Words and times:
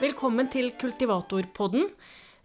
velkommen 0.00 0.48
til 0.52 0.72
Kultivatorpodden. 0.76 1.88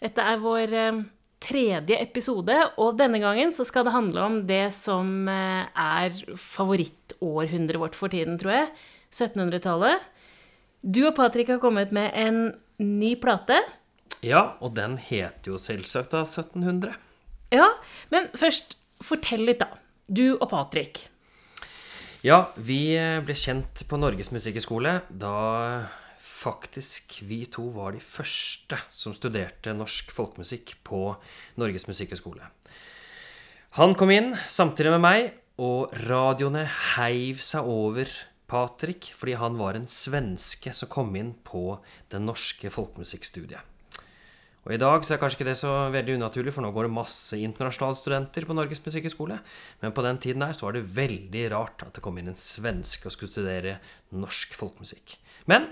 Dette 0.02 0.24
er 0.24 0.40
vår 0.42 0.76
eh, 0.78 1.02
tredje 1.44 1.98
episode, 2.00 2.56
og 2.80 2.98
denne 3.00 3.20
gangen 3.22 3.52
så 3.56 3.66
skal 3.68 3.86
det 3.88 3.96
handle 3.96 4.24
om 4.24 4.40
det 4.48 4.70
som 4.78 5.28
eh, 5.30 5.68
er 5.68 6.16
favorittårhundret 6.40 7.82
vårt 7.82 7.98
for 7.98 8.14
tiden, 8.14 8.40
tror 8.42 8.56
jeg. 8.56 8.72
1700-tallet. 9.12 10.08
Du 10.82 11.04
og 11.10 11.16
Patrick 11.18 11.52
har 11.52 11.62
kommet 11.62 11.92
med 11.94 12.10
en 12.18 12.42
ny 12.82 13.14
plate. 13.22 13.60
Ja, 14.24 14.56
og 14.64 14.76
den 14.78 14.98
heter 15.02 15.54
jo 15.54 15.60
selvsagt 15.62 16.16
da 16.16 16.24
1700. 16.24 16.96
Ja, 17.52 17.74
men 18.14 18.32
først, 18.38 18.78
fortell 19.04 19.44
litt, 19.50 19.62
da. 19.62 19.76
Du 20.08 20.38
og 20.38 20.48
Patrick. 20.54 21.04
Ja, 22.24 22.46
vi 22.56 22.94
eh, 22.96 23.20
ble 23.26 23.36
kjent 23.36 23.84
på 23.90 24.00
Norges 24.00 24.32
Musikkhøgskole 24.32 25.02
da 25.10 25.36
faktisk 26.42 27.20
vi 27.28 27.44
to 27.46 27.68
var 27.76 27.94
de 27.94 28.02
første 28.02 28.80
som 28.90 29.14
studerte 29.14 29.76
norsk 29.78 30.10
folkemusikk 30.16 30.76
på 30.88 31.04
Norges 31.62 31.88
Musikkhøgskole. 31.90 32.50
Han 33.78 33.96
kom 33.96 34.12
inn 34.12 34.34
samtidig 34.52 34.92
med 34.98 35.06
meg, 35.06 35.30
og 35.62 35.94
radioene 36.10 36.66
heiv 36.96 37.42
seg 37.46 37.68
over 37.70 38.10
Patrick 38.52 39.12
fordi 39.16 39.38
han 39.40 39.60
var 39.60 39.78
en 39.78 39.88
svenske 39.92 40.74
som 40.76 40.90
kom 40.92 41.14
inn 41.16 41.36
på 41.46 41.78
det 42.12 42.20
norske 42.24 42.72
folkemusikkstudiet. 42.74 43.68
Og 44.62 44.76
I 44.76 44.78
dag 44.82 45.02
så 45.02 45.16
er 45.16 45.22
kanskje 45.22 45.40
ikke 45.40 45.48
det 45.48 45.58
så 45.58 45.72
veldig 45.90 46.20
unaturlig, 46.20 46.52
for 46.54 46.62
nå 46.62 46.70
går 46.74 46.86
det 46.86 46.94
masse 46.94 47.38
internasjonale 47.42 47.98
studenter 47.98 48.46
på 48.46 48.54
Norges 48.54 48.84
musikkhøgskole. 48.86 49.40
Men 49.82 49.94
på 49.98 50.04
den 50.06 50.20
tiden 50.22 50.46
her 50.46 50.54
så 50.54 50.68
var 50.68 50.76
det 50.78 50.84
veldig 50.94 51.46
rart 51.56 51.82
at 51.82 51.96
det 51.98 52.04
kom 52.06 52.20
inn 52.22 52.30
en 52.30 52.38
svenske 52.38 53.10
og 53.10 53.16
skulle 53.16 53.34
studere 53.34 53.80
norsk 54.14 54.54
folkemusikk. 54.60 55.16
Men 55.50 55.72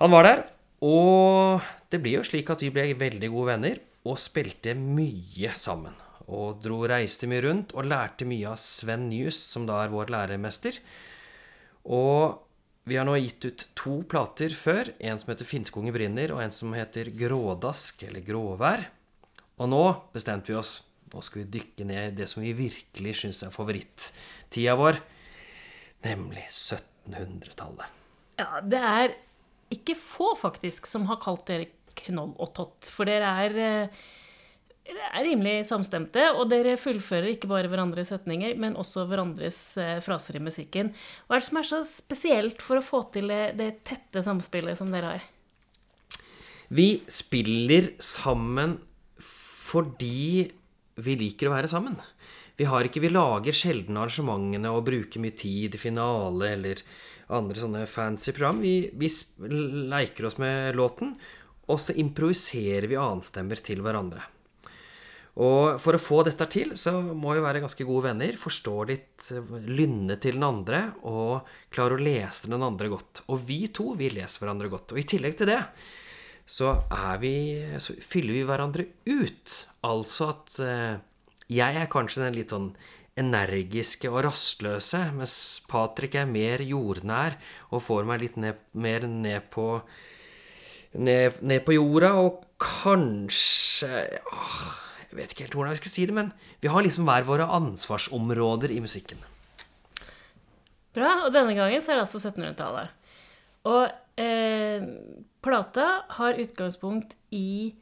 han 0.00 0.14
var 0.14 0.26
der, 0.26 0.44
og 0.80 1.64
det 1.92 2.00
blir 2.00 2.20
jo 2.20 2.26
slik 2.26 2.50
at 2.52 2.62
vi 2.64 2.72
ble 2.72 2.86
veldig 2.98 3.28
gode 3.32 3.52
venner 3.52 3.80
og 4.08 4.20
spilte 4.20 4.72
mye 4.78 5.52
sammen. 5.58 5.96
Og 6.30 6.60
dro 6.62 6.84
reiste 6.88 7.28
mye 7.28 7.42
rundt 7.44 7.74
og 7.74 7.88
lærte 7.90 8.26
mye 8.28 8.52
av 8.52 8.60
Sven 8.62 9.08
Nyhus, 9.10 9.36
som 9.36 9.66
da 9.68 9.82
er 9.82 9.92
vår 9.92 10.12
læremester. 10.14 10.78
Og 11.90 12.38
vi 12.88 12.96
har 12.96 13.04
nå 13.06 13.16
gitt 13.18 13.44
ut 13.44 13.66
to 13.76 13.96
plater 14.08 14.54
før. 14.56 14.92
En 14.98 15.18
som 15.18 15.32
heter 15.32 15.44
'Finnskogen 15.44 15.92
brinner', 15.92 16.32
og 16.32 16.42
en 16.42 16.52
som 16.52 16.72
heter 16.72 17.10
'Grådask', 17.10 18.06
eller 18.08 18.20
'Gråvær'. 18.20 18.86
Og 19.58 19.68
nå 19.68 19.84
bestemte 20.14 20.48
vi 20.48 20.54
oss. 20.54 20.82
Nå 21.12 21.22
skal 21.22 21.42
vi 21.42 21.58
dykke 21.58 21.84
ned 21.84 22.12
i 22.12 22.16
det 22.22 22.28
som 22.28 22.42
vi 22.42 22.52
virkelig 22.52 23.16
syns 23.16 23.42
er 23.42 23.50
favorittida 23.50 24.76
vår, 24.78 25.00
nemlig 26.04 26.46
1700-tallet. 26.48 27.86
Ja, 28.38 28.60
det 28.62 28.78
er 28.78 29.14
ikke 29.70 29.96
få, 29.98 30.32
faktisk, 30.38 30.88
som 30.90 31.06
har 31.10 31.20
kalt 31.22 31.46
dere 31.50 31.70
Knoll 32.00 32.34
og 32.40 32.52
Tott. 32.56 32.88
For 32.92 33.08
dere 33.08 33.30
er, 33.44 33.56
eh, 33.58 34.02
dere 34.86 35.10
er 35.18 35.26
rimelig 35.26 35.66
samstemte, 35.68 36.30
og 36.34 36.48
dere 36.50 36.78
fullfører 36.80 37.34
ikke 37.34 37.50
bare 37.50 37.70
hverandres 37.70 38.12
setninger, 38.12 38.56
men 38.58 38.78
også 38.78 39.06
hverandres 39.10 39.60
eh, 39.78 39.98
fraser 40.04 40.38
i 40.38 40.44
musikken. 40.44 40.94
Hva 41.26 41.36
er 41.36 41.42
det 41.42 41.48
som 41.48 41.60
er 41.60 41.68
så 41.70 41.82
spesielt 41.86 42.62
for 42.64 42.80
å 42.80 42.84
få 42.84 43.02
til 43.14 43.30
det, 43.32 43.56
det 43.60 43.72
tette 43.88 44.24
samspillet 44.26 44.78
som 44.78 44.90
dere 44.94 45.16
har? 45.16 45.28
Vi 46.70 47.02
spiller 47.10 47.92
sammen 47.98 48.78
fordi 49.20 50.46
vi 51.00 51.14
liker 51.18 51.48
å 51.48 51.54
være 51.54 51.70
sammen. 51.70 51.96
Vi, 52.58 52.66
ikke, 52.66 53.00
vi 53.00 53.10
lager 53.10 53.56
sjelden 53.56 53.96
arrangementene 53.96 54.72
og 54.74 54.84
bruker 54.84 55.22
mye 55.22 55.34
tid 55.38 55.74
i 55.74 55.80
finale 55.80 56.50
eller 56.58 56.82
andre 57.36 57.62
sånne 57.62 57.84
fancy 57.90 58.34
program. 58.36 58.60
Vi, 58.64 58.90
vi 58.98 59.10
leker 59.92 60.28
oss 60.28 60.38
med 60.42 60.76
låten, 60.78 61.14
og 61.70 61.80
så 61.80 61.94
improviserer 61.98 62.88
vi 62.90 62.98
annenstemmer 62.98 63.62
til 63.64 63.82
hverandre. 63.84 64.26
Og 65.40 65.78
for 65.80 65.94
å 65.94 66.02
få 66.02 66.24
dette 66.26 66.44
til, 66.50 66.74
så 66.76 66.92
må 67.00 67.36
vi 67.36 67.44
være 67.44 67.62
ganske 67.62 67.86
gode 67.86 68.10
venner, 68.10 68.36
forstå 68.36 68.74
litt 68.90 69.28
lynnet 69.30 69.70
lynne 69.78 70.16
til 70.20 70.36
den 70.36 70.46
andre, 70.48 70.82
og 71.06 71.46
klare 71.72 71.96
å 71.96 72.02
lese 72.02 72.50
den 72.50 72.66
andre 72.66 72.90
godt. 72.92 73.22
Og 73.30 73.46
vi 73.48 73.62
to, 73.72 73.92
vi 73.96 74.10
leser 74.12 74.42
hverandre 74.42 74.72
godt. 74.72 74.92
Og 74.92 75.00
i 75.00 75.06
tillegg 75.08 75.38
til 75.38 75.52
det, 75.52 75.60
så, 76.50 76.74
vi, 77.22 77.34
så 77.78 77.94
fyller 78.02 78.40
vi 78.40 78.46
hverandre 78.48 78.88
ut. 79.06 79.54
Altså 79.86 80.32
at 80.34 80.58
eh, 80.66 80.98
jeg 81.50 81.78
er 81.78 81.92
kanskje 81.92 82.26
den 82.26 82.36
litt 82.40 82.52
sånn 82.52 82.72
energiske 83.18 84.10
og 84.10 84.24
rastløse, 84.28 85.00
mens 85.16 85.34
Patrick 85.70 86.14
er 86.18 86.28
mer 86.30 86.62
jordnær 86.62 87.36
og 87.70 87.82
får 87.84 88.06
meg 88.08 88.22
litt 88.24 88.38
ned, 88.40 88.60
mer 88.72 89.06
ned 89.10 89.50
på 89.52 89.66
ned, 90.98 91.40
ned 91.42 91.64
på 91.66 91.74
jorda, 91.76 92.14
og 92.18 92.44
kanskje 92.60 94.04
åh, 94.30 94.62
Jeg 95.10 95.18
vet 95.18 95.32
ikke 95.32 95.44
helt 95.46 95.56
hvordan 95.58 95.74
jeg 95.74 95.82
skal 95.82 95.92
si 95.94 96.06
det, 96.06 96.14
men 96.14 96.30
vi 96.62 96.70
har 96.70 96.84
liksom 96.86 97.08
hver 97.08 97.26
våre 97.26 97.48
ansvarsområder 97.50 98.70
i 98.70 98.78
musikken. 98.82 99.18
Bra, 100.94 101.24
og 101.26 101.34
denne 101.34 101.56
gangen 101.58 101.82
så 101.82 101.92
er 101.92 101.98
det 101.98 102.04
altså 102.04 102.20
1700-tallet. 102.22 102.92
Og 103.70 103.90
eh, 104.22 104.86
plata 105.42 105.88
har 106.14 106.38
utgangspunkt 106.38 107.16
i 107.34 107.74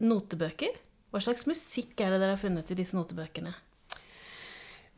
notebøker. 0.00 0.72
Hva 1.12 1.22
slags 1.22 1.44
musikk 1.46 2.00
er 2.00 2.14
det 2.14 2.22
dere 2.22 2.34
har 2.34 2.40
funnet 2.40 2.72
i 2.72 2.78
disse 2.80 2.96
notebøkene? 2.96 3.52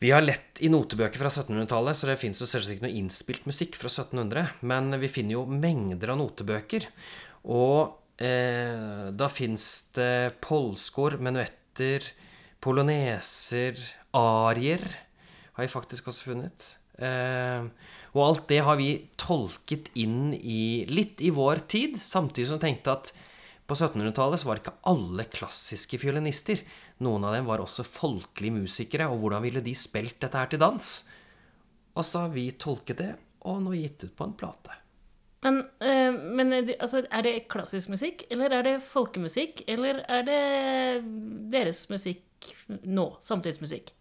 Vi 0.03 0.11
har 0.13 0.25
lett 0.25 0.61
i 0.61 0.69
notebøker 0.69 1.21
fra 1.21 1.31
1700-tallet, 1.31 1.97
så 1.97 2.11
det 2.11 2.19
fins 2.21 2.43
selvsagt 2.43 2.75
ikke 2.75 2.85
noe 2.85 2.99
innspilt 2.99 3.47
musikk 3.49 3.79
fra 3.81 3.89
1700. 3.89 4.59
Men 4.69 4.93
vi 5.01 5.09
finner 5.09 5.39
jo 5.39 5.47
mengder 5.49 6.13
av 6.13 6.21
notebøker. 6.21 6.85
Og 7.49 7.97
eh, 8.21 9.09
da 9.17 9.31
fins 9.33 9.89
det 9.97 10.37
polskor, 10.45 11.17
menuetter, 11.23 12.05
poloneser, 12.61 13.81
arier 14.17 14.85
har 15.57 15.65
vi 15.65 15.73
faktisk 15.73 16.11
også 16.13 16.33
funnet. 16.33 16.75
Eh, 17.01 17.65
og 18.17 18.25
alt 18.25 18.49
det 18.53 18.63
har 18.65 18.77
vi 18.77 18.91
tolket 19.21 19.89
inn 19.97 20.35
i 20.37 20.85
litt 20.89 21.25
i 21.25 21.33
vår 21.33 21.65
tid, 21.73 21.97
samtidig 22.01 22.51
som 22.51 22.61
vi 22.61 22.69
tenkte 22.69 22.93
at 22.93 23.13
på 23.67 23.75
1700-tallet 23.75 24.41
så 24.41 24.51
var 24.51 24.61
ikke 24.61 24.77
alle 24.87 25.27
klassiske 25.33 25.99
fiolinister. 25.99 26.61
Noen 27.05 27.27
av 27.29 27.35
dem 27.37 27.49
var 27.49 27.61
også 27.61 27.85
folkelige 27.85 28.57
musikere, 28.57 29.11
og 29.11 29.21
hvordan 29.21 29.45
ville 29.45 29.61
de 29.65 29.75
spilt 29.77 30.17
dette 30.23 30.41
her 30.41 30.49
til 30.53 30.63
dans? 30.63 30.91
Og 31.97 32.05
så 32.05 32.25
har 32.25 32.33
vi 32.33 32.49
tolket 32.57 33.01
det, 33.03 33.13
og 33.45 33.61
nå 33.65 33.77
gitt 33.77 34.07
ut 34.07 34.15
på 34.17 34.29
en 34.29 34.37
plate. 34.39 34.81
Men, 35.45 35.61
øh, 35.85 36.17
men 36.39 36.55
altså, 36.81 37.05
er 37.13 37.23
det 37.23 37.35
klassisk 37.53 37.93
musikk, 37.93 38.25
eller 38.31 38.51
er 38.57 38.65
det 38.67 38.79
folkemusikk, 38.83 39.63
eller 39.69 40.01
er 40.09 40.25
det 40.27 40.41
deres 41.53 41.85
musikk 41.93 42.51
nå? 42.83 43.11
Samtidsmusikk? 43.23 43.93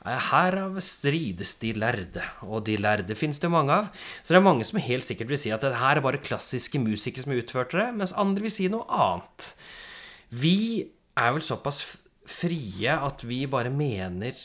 Herav 0.00 0.78
strides 0.80 1.58
de 1.60 1.74
lærde, 1.76 2.22
og 2.48 2.64
de 2.66 2.78
lærde 2.80 3.14
finnes 3.14 3.38
det 3.38 3.50
mange 3.52 3.74
av. 3.74 3.90
Så 4.22 4.32
det 4.32 4.40
er 4.40 4.46
mange 4.48 4.64
som 4.64 4.80
helt 4.80 5.04
sikkert 5.04 5.28
vil 5.28 5.40
si 5.42 5.52
at 5.52 5.60
det 5.62 5.76
her 5.76 6.00
er 6.00 6.04
bare 6.04 6.22
klassiske 6.24 6.80
musikere 6.80 7.26
som 7.26 7.36
utførte 7.36 7.78
det, 7.78 7.90
mens 8.00 8.16
andre 8.16 8.46
vil 8.48 8.54
si 8.54 8.70
noe 8.72 8.88
annet. 8.88 9.50
Vi 10.32 10.88
er 11.20 11.34
vel 11.36 11.44
såpass 11.44 11.82
frie 12.30 12.94
at 12.94 13.24
vi 13.26 13.42
bare 13.50 13.72
mener 13.74 14.36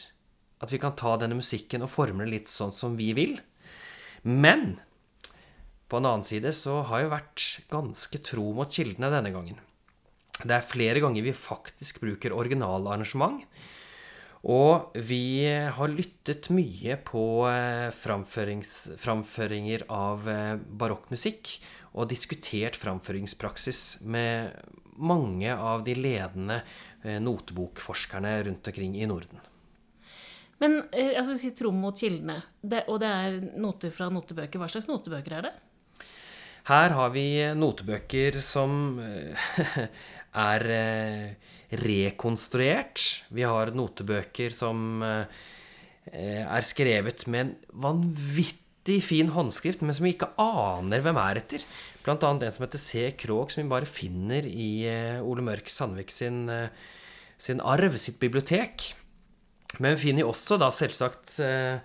at 0.64 0.72
vi 0.72 0.80
kan 0.82 0.96
ta 0.98 1.16
denne 1.22 1.38
musikken 1.38 1.86
og 1.86 1.92
forme 1.94 2.26
den 2.26 2.34
litt 2.34 2.50
sånn 2.52 2.74
som 2.76 2.98
vi 2.98 3.12
vil. 3.18 3.38
Men 4.26 4.80
på 5.92 6.00
en 6.00 6.10
annen 6.10 6.26
side 6.26 6.52
så 6.58 6.82
har 6.90 7.04
jeg 7.04 7.14
vært 7.14 7.48
ganske 7.72 8.22
tro 8.26 8.50
mot 8.58 8.72
kildene 8.72 9.12
denne 9.14 9.34
gangen. 9.36 9.62
Det 10.42 10.52
er 10.58 10.68
flere 10.68 11.02
ganger 11.04 11.24
vi 11.24 11.36
faktisk 11.38 12.02
bruker 12.04 12.36
originalarrangement. 12.36 13.46
Og 14.46 14.98
vi 15.08 15.46
har 15.46 15.90
lyttet 15.90 16.52
mye 16.54 17.00
på 17.02 17.24
eh, 17.50 17.90
framføringer 17.96 19.88
av 19.90 20.28
eh, 20.30 20.58
barokkmusikk 20.62 21.56
og 21.96 22.12
diskutert 22.12 22.78
framføringspraksis 22.78 24.04
med 24.06 24.54
mange 25.02 25.50
av 25.50 25.82
de 25.88 25.96
ledende 25.98 26.60
notebokforskerne 27.06 28.38
rundt 28.48 28.68
omkring 28.72 28.96
i 28.98 29.08
Norden. 29.10 29.44
Men 30.64 30.80
eh, 30.92 31.14
altså, 31.20 31.36
si 31.38 31.52
tro 31.56 31.72
mot 31.76 31.98
kildene, 32.00 32.40
det, 32.62 32.86
og 32.92 33.02
det 33.04 33.12
er 33.12 33.40
noter 33.60 33.94
fra 33.94 34.10
notebøker. 34.14 34.62
Hva 34.62 34.70
slags 34.72 34.90
notebøker 34.90 35.40
er 35.40 35.50
det? 35.50 35.56
Her 36.66 36.96
har 36.98 37.12
vi 37.14 37.28
notebøker 37.54 38.40
som 38.42 38.98
eh, 39.04 39.50
er 40.50 40.68
eh, 40.74 41.56
rekonstruert. 41.86 43.04
Vi 43.36 43.46
har 43.46 43.74
notebøker 43.76 44.56
som 44.56 45.04
eh, 45.06 45.44
er 46.16 46.66
skrevet 46.66 47.28
med 47.28 47.46
en 47.46 47.56
vanvittig 47.86 48.65
fin 49.02 49.32
håndskrift, 49.34 49.82
men 49.82 49.96
som 49.98 50.06
vi 50.06 50.14
ikke 50.14 50.34
aner 50.42 51.02
hvem 51.02 51.18
er 51.18 51.40
etter. 51.42 51.64
Blant 52.06 52.24
annet 52.28 52.46
en 52.46 52.56
som 52.56 52.66
heter 52.66 52.82
C. 52.82 53.08
Krogh, 53.18 53.50
som 53.50 53.64
vi 53.64 53.72
bare 53.72 53.90
finner 53.90 54.46
i 54.46 54.86
eh, 54.90 55.24
Ole 55.26 55.46
Mørk 55.46 55.72
Sandvik 55.74 56.14
sin, 56.14 56.46
eh, 56.54 56.70
sin 57.42 57.64
arv, 57.66 57.98
sitt 57.98 58.20
bibliotek. 58.22 58.92
Men 59.80 59.96
vi 59.96 60.06
finner 60.06 60.26
jo 60.26 60.32
også 60.32 60.60
da 60.62 60.70
selvsagt 60.74 61.40
eh, 61.44 61.82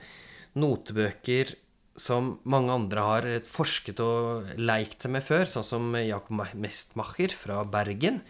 notebøker 0.60 1.54
som 2.00 2.34
mange 2.48 2.72
andre 2.72 3.04
har 3.04 3.28
forsket 3.48 4.00
og 4.04 4.52
leikt 4.60 5.04
seg 5.04 5.16
med 5.16 5.24
før, 5.24 5.48
sånn 5.48 5.66
som 5.66 5.92
Jakob 5.98 6.44
Mestmacher 6.56 7.32
fra 7.36 7.64
Bergen. 7.68 8.20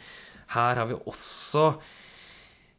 Her 0.54 0.80
har 0.80 0.88
vi 0.90 0.98
også 1.10 1.72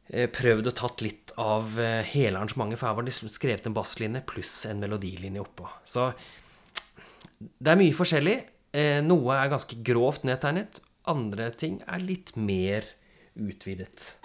prøvd 0.10 0.72
å 0.72 0.76
tatt 0.76 1.04
litt 1.06 1.34
av 1.40 1.78
eh, 1.80 2.02
hele 2.14 2.40
arrangementet, 2.40 2.80
for 2.80 2.90
her 2.90 2.98
var 2.98 3.06
det 3.06 3.14
liksom 3.14 3.32
skrevet 3.32 3.68
en 3.70 3.76
basslinje 3.78 4.24
pluss 4.28 4.66
en 4.68 4.82
melodilinje 4.84 5.44
oppå. 5.44 5.70
Så 5.88 6.10
det 7.40 7.74
er 7.74 7.80
mye 7.80 7.96
forskjellig. 7.96 8.38
Eh, 8.76 9.00
noe 9.06 9.38
er 9.38 9.52
ganske 9.52 9.80
grovt 9.86 10.28
nedtegnet, 10.28 10.82
andre 11.12 11.50
ting 11.56 11.82
er 11.88 12.04
litt 12.04 12.36
mer 12.38 12.88
utvidet. 13.40 14.16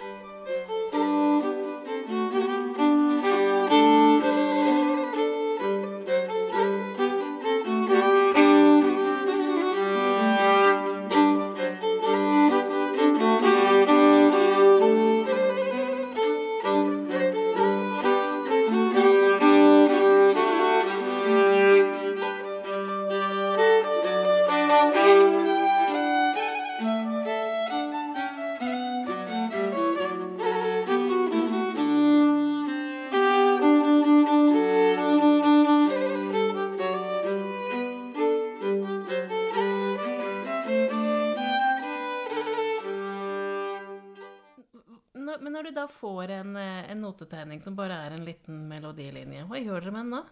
Notetegning 47.26 47.62
som 47.62 47.76
bare 47.76 47.98
er 48.06 48.14
en 48.14 48.24
liten 48.24 48.66
melodilinje, 48.70 49.46
hva 49.48 49.58
gjør 49.58 49.82
dere 49.82 49.92
med 49.94 50.04
den 50.06 50.14
da? 50.16 50.24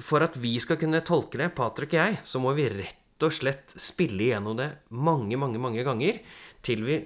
For 0.00 0.24
at 0.24 0.38
vi 0.40 0.56
skal 0.60 0.78
kunne 0.80 1.02
tolke 1.04 1.38
det, 1.38 1.52
Patrick 1.54 1.92
og 1.92 2.00
jeg, 2.00 2.20
så 2.24 2.40
må 2.40 2.54
vi 2.56 2.70
rett 2.72 3.22
og 3.22 3.32
slett 3.32 3.74
spille 3.76 4.24
igjennom 4.24 4.56
det 4.58 4.70
mange, 4.88 5.36
mange, 5.36 5.60
mange 5.60 5.84
ganger 5.84 6.22
til 6.64 6.86
vi 6.86 7.02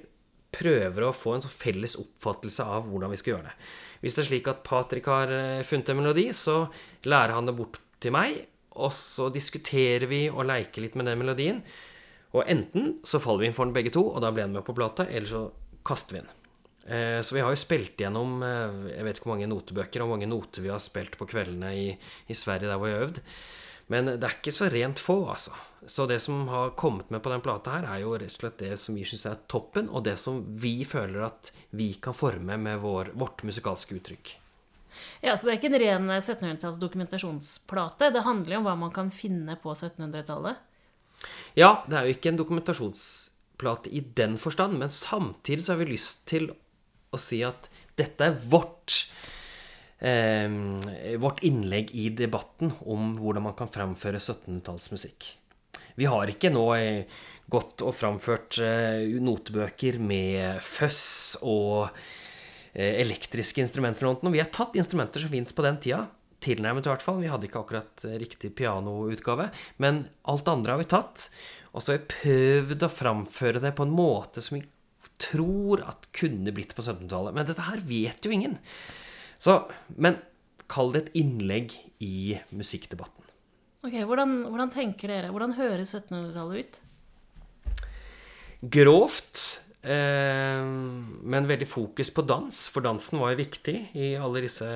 prøver 0.56 1.04
å 1.08 1.12
få 1.12 1.34
en 1.36 1.44
felles 1.44 1.98
oppfattelse 2.00 2.64
av 2.64 2.86
hvordan 2.88 3.12
vi 3.12 3.18
skal 3.20 3.34
gjøre 3.34 3.50
det. 3.50 3.56
Hvis 4.00 4.14
det 4.14 4.22
er 4.22 4.28
slik 4.30 4.48
at 4.48 4.62
Patrick 4.64 5.08
har 5.10 5.32
eh, 5.32 5.66
funnet 5.66 5.90
en 5.90 5.98
melodi, 5.98 6.28
så 6.32 6.68
lærer 7.04 7.34
han 7.36 7.48
det 7.48 7.56
bort 7.58 7.80
til 8.00 8.14
meg, 8.14 8.38
og 8.76 8.92
så 8.94 9.28
diskuterer 9.34 10.06
vi 10.08 10.22
og 10.30 10.46
leker 10.48 10.84
litt 10.84 10.96
med 10.96 11.10
den 11.10 11.20
melodien. 11.20 11.60
Og 12.36 12.46
enten 12.48 12.98
så 13.04 13.20
faller 13.20 13.44
vi 13.44 13.50
inn 13.50 13.56
for 13.56 13.68
den 13.68 13.76
begge 13.76 13.92
to, 13.92 14.06
og 14.12 14.22
da 14.24 14.30
blir 14.32 14.46
den 14.46 14.56
med 14.56 14.64
på 14.64 14.76
plata, 14.76 15.08
eller 15.08 15.28
så 15.28 15.46
kaster 15.86 16.16
vi 16.16 16.22
den. 16.22 16.45
Eh, 16.86 17.20
så 17.20 17.34
vi 17.34 17.42
har 17.42 17.50
jo 17.50 17.58
spilt 17.58 17.98
gjennom 17.98 18.38
eh, 18.46 18.92
jeg 18.94 19.06
vet 19.06 19.18
ikke 19.18 19.26
hvor 19.26 19.34
mange 19.34 19.50
notebøker 19.50 20.02
og 20.02 20.06
hvor 20.06 20.14
mange 20.14 20.30
noter 20.30 20.62
vi 20.62 20.70
har 20.70 20.82
spilt 20.82 21.16
på 21.18 21.26
kveldene 21.26 21.72
i, 21.74 21.86
i 22.30 22.36
Sverige 22.38 22.70
der 22.70 22.78
hvor 22.78 22.90
vi 22.90 22.94
har 22.94 23.06
øvd. 23.08 23.22
Men 23.90 24.10
det 24.12 24.22
er 24.26 24.36
ikke 24.38 24.54
så 24.54 24.68
rent 24.70 25.02
få, 25.02 25.20
altså. 25.30 25.54
Så 25.86 26.08
det 26.10 26.18
som 26.22 26.48
har 26.50 26.72
kommet 26.78 27.10
med 27.14 27.22
på 27.22 27.30
den 27.30 27.42
plata 27.44 27.76
her, 27.76 27.84
er 27.86 28.02
jo 28.02 28.16
rett 28.18 28.32
og 28.32 28.40
slett 28.40 28.58
det 28.58 28.72
som 28.82 28.96
vi 28.98 29.04
syns 29.06 29.28
er 29.30 29.44
toppen, 29.50 29.86
og 29.86 30.02
det 30.08 30.16
som 30.18 30.40
vi 30.58 30.80
føler 30.86 31.28
at 31.28 31.52
vi 31.78 31.92
kan 32.02 32.16
forme 32.16 32.58
med 32.58 32.80
vår, 32.82 33.12
vårt 33.14 33.44
musikalske 33.46 33.94
uttrykk. 34.00 34.32
Ja, 35.22 35.36
så 35.36 35.46
det 35.46 35.52
er 35.52 35.58
ikke 35.60 35.70
en 35.70 35.80
ren 35.82 36.10
1700-talls 36.16 36.80
dokumentasjonsplate. 36.82 38.10
Det 38.14 38.24
handler 38.26 38.56
jo 38.56 38.60
om 38.62 38.66
hva 38.66 38.74
man 38.80 38.94
kan 38.94 39.12
finne 39.14 39.58
på 39.62 39.74
1700-tallet. 39.76 40.62
Ja, 41.54 41.84
det 41.86 41.96
er 41.96 42.06
jo 42.06 42.16
ikke 42.16 42.32
en 42.32 42.40
dokumentasjonsplate 42.40 43.92
i 43.94 44.02
den 44.18 44.36
forstand, 44.40 44.80
men 44.80 44.92
samtidig 44.92 45.64
så 45.64 45.74
har 45.74 45.84
vi 45.84 45.92
lyst 45.94 46.26
til 46.30 46.50
å 47.16 47.20
si 47.20 47.40
at 47.46 47.70
dette 47.96 48.28
er 48.28 48.36
vårt 48.52 49.00
eh, 50.04 51.16
vårt 51.22 51.42
innlegg 51.46 51.90
i 51.96 52.10
debatten 52.14 52.74
om 52.84 53.14
hvordan 53.18 53.48
man 53.48 53.58
kan 53.58 53.72
framføre 53.72 54.20
1700-tallsmusikk. 54.20 55.32
Vi 55.96 56.08
har 56.08 56.28
ikke 56.28 56.52
nå 56.52 56.66
eh, 56.76 57.22
gått 57.48 57.82
og 57.84 57.96
framført 57.96 58.58
eh, 58.60 59.16
notebøker 59.22 59.96
med 60.02 60.60
føss 60.64 61.38
og 61.40 61.88
eh, 62.74 63.00
elektriske 63.00 63.64
instrumenter. 63.64 64.08
og 64.08 64.24
noe. 64.24 64.34
Vi 64.34 64.42
har 64.42 64.52
tatt 64.52 64.76
instrumenter 64.76 65.24
som 65.24 65.32
fins 65.32 65.56
på 65.56 65.64
den 65.64 65.80
tida. 65.80 66.04
Tilnærmet 66.44 66.84
i 66.84 66.92
hvert 66.92 67.04
fall. 67.04 67.22
Vi 67.22 67.32
hadde 67.32 67.48
ikke 67.48 67.62
akkurat 67.64 68.06
riktig 68.20 68.52
pianoutgave. 68.58 69.48
Men 69.80 70.04
alt 70.28 70.44
det 70.44 70.52
andre 70.52 70.76
har 70.76 70.82
vi 70.84 70.90
tatt. 70.92 71.30
Og 71.72 71.80
så 71.80 71.94
har 71.94 72.02
vi 72.02 72.12
prøvd 72.12 72.84
å 72.84 72.92
framføre 72.92 73.64
det 73.64 73.72
på 73.76 73.86
en 73.86 73.96
måte 73.96 74.44
som 74.44 74.58
vi 74.58 74.66
tror 75.22 75.82
at 75.86 76.08
kunne 76.16 76.52
blitt 76.54 76.74
på 76.76 76.84
1700-tallet. 76.84 77.36
Men 77.36 77.48
dette 77.48 77.66
her 77.66 77.82
vet 77.88 78.26
jo 78.26 78.32
ingen. 78.34 78.56
Så, 79.38 79.62
men 79.96 80.18
kall 80.70 80.92
det 80.94 81.04
et 81.04 81.20
innlegg 81.22 81.74
i 82.02 82.36
musikkdebatten. 82.54 83.22
Ok, 83.86 83.94
Hvordan, 84.02 84.40
hvordan 84.50 84.72
tenker 84.74 85.12
dere? 85.12 85.30
Hvordan 85.30 85.54
høres 85.58 85.94
1700-tallet 85.94 86.64
ut? 86.64 86.80
Grovt, 88.76 89.42
eh, 89.86 90.64
men 90.64 91.46
veldig 91.46 91.68
fokus 91.70 92.10
på 92.10 92.24
dans, 92.26 92.62
for 92.72 92.82
dansen 92.82 93.20
var 93.22 93.34
jo 93.34 93.42
viktig 93.44 93.76
i 93.94 94.14
alle 94.18 94.42
disse 94.42 94.66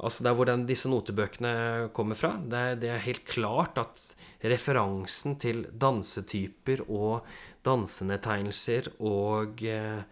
Altså 0.00 0.24
der 0.26 0.34
hvor 0.34 0.48
den, 0.48 0.66
disse 0.66 0.90
notebøkene 0.90 1.90
kommer 1.94 2.18
fra. 2.18 2.32
Det, 2.42 2.80
det 2.82 2.90
er 2.90 3.04
helt 3.04 3.22
klart 3.28 3.78
at 3.78 4.02
referansen 4.42 5.36
til 5.40 5.62
dansetyper 5.70 6.82
og 6.88 7.26
dansenedtegnelser 7.66 8.90
og 9.04 9.62
eh, 9.68 10.02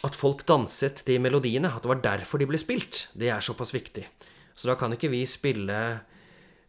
at 0.00 0.16
folk 0.16 0.46
danset 0.48 1.02
de 1.06 1.18
melodiene, 1.22 1.70
at 1.70 1.84
det 1.84 1.90
var 1.90 2.02
derfor 2.04 2.40
de 2.40 2.48
ble 2.48 2.58
spilt, 2.60 3.08
det 3.18 3.30
er 3.30 3.44
såpass 3.44 3.74
viktig. 3.74 4.06
Så 4.56 4.70
da 4.70 4.76
kan 4.78 4.92
ikke 4.96 5.12
vi 5.12 5.22
spille 5.28 5.76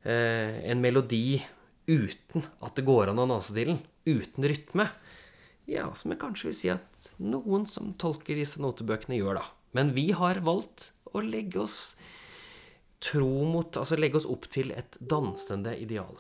eh, 0.04 0.60
en 0.72 0.84
melodi 0.84 1.40
uten 1.90 2.46
at 2.62 2.76
det 2.78 2.86
går 2.88 3.12
an 3.12 3.22
å 3.24 3.28
danse 3.30 3.56
til 3.56 3.74
den, 3.74 3.82
uten 4.08 4.48
rytme. 4.48 4.88
Ja, 5.70 5.90
som 5.96 6.14
jeg 6.14 6.22
kanskje 6.22 6.50
vil 6.50 6.58
si 6.58 6.72
at 6.74 7.12
noen 7.24 7.66
som 7.70 7.94
tolker 8.00 8.38
disse 8.38 8.62
notebøkene, 8.62 9.18
gjør, 9.20 9.40
da. 9.40 9.46
Men 9.78 9.94
vi 9.96 10.10
har 10.16 10.42
valgt 10.44 10.90
å 11.12 11.24
legge 11.26 11.62
oss 11.62 11.80
tro 13.02 13.46
mot 13.50 13.78
Altså 13.82 13.98
legge 13.98 14.20
oss 14.22 14.30
opp 14.30 14.46
til 14.54 14.72
et 14.78 14.98
dansende 15.02 15.74
ideal. 15.82 16.20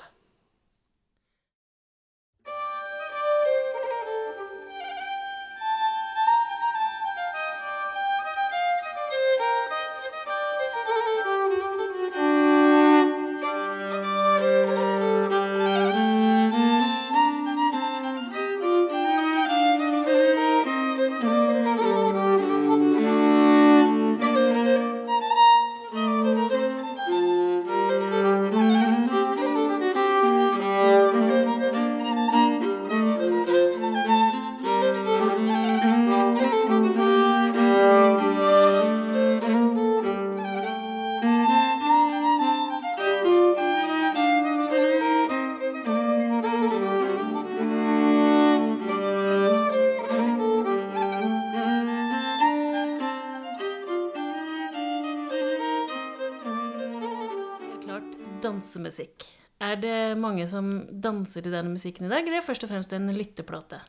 Dansemusikk. 58.43 59.27
Er 59.61 59.77
det 59.77 60.17
mange 60.17 60.47
som 60.49 60.71
danser 60.89 61.45
til 61.45 61.53
denne 61.53 61.75
musikken 61.75 62.07
i 62.07 62.11
dag, 62.11 62.23
eller 62.23 62.39
er 62.39 62.41
det 62.41 62.47
først 62.47 62.65
og 62.65 62.71
fremst 62.71 62.93
en 62.97 63.11
lytteplate? 63.13 63.81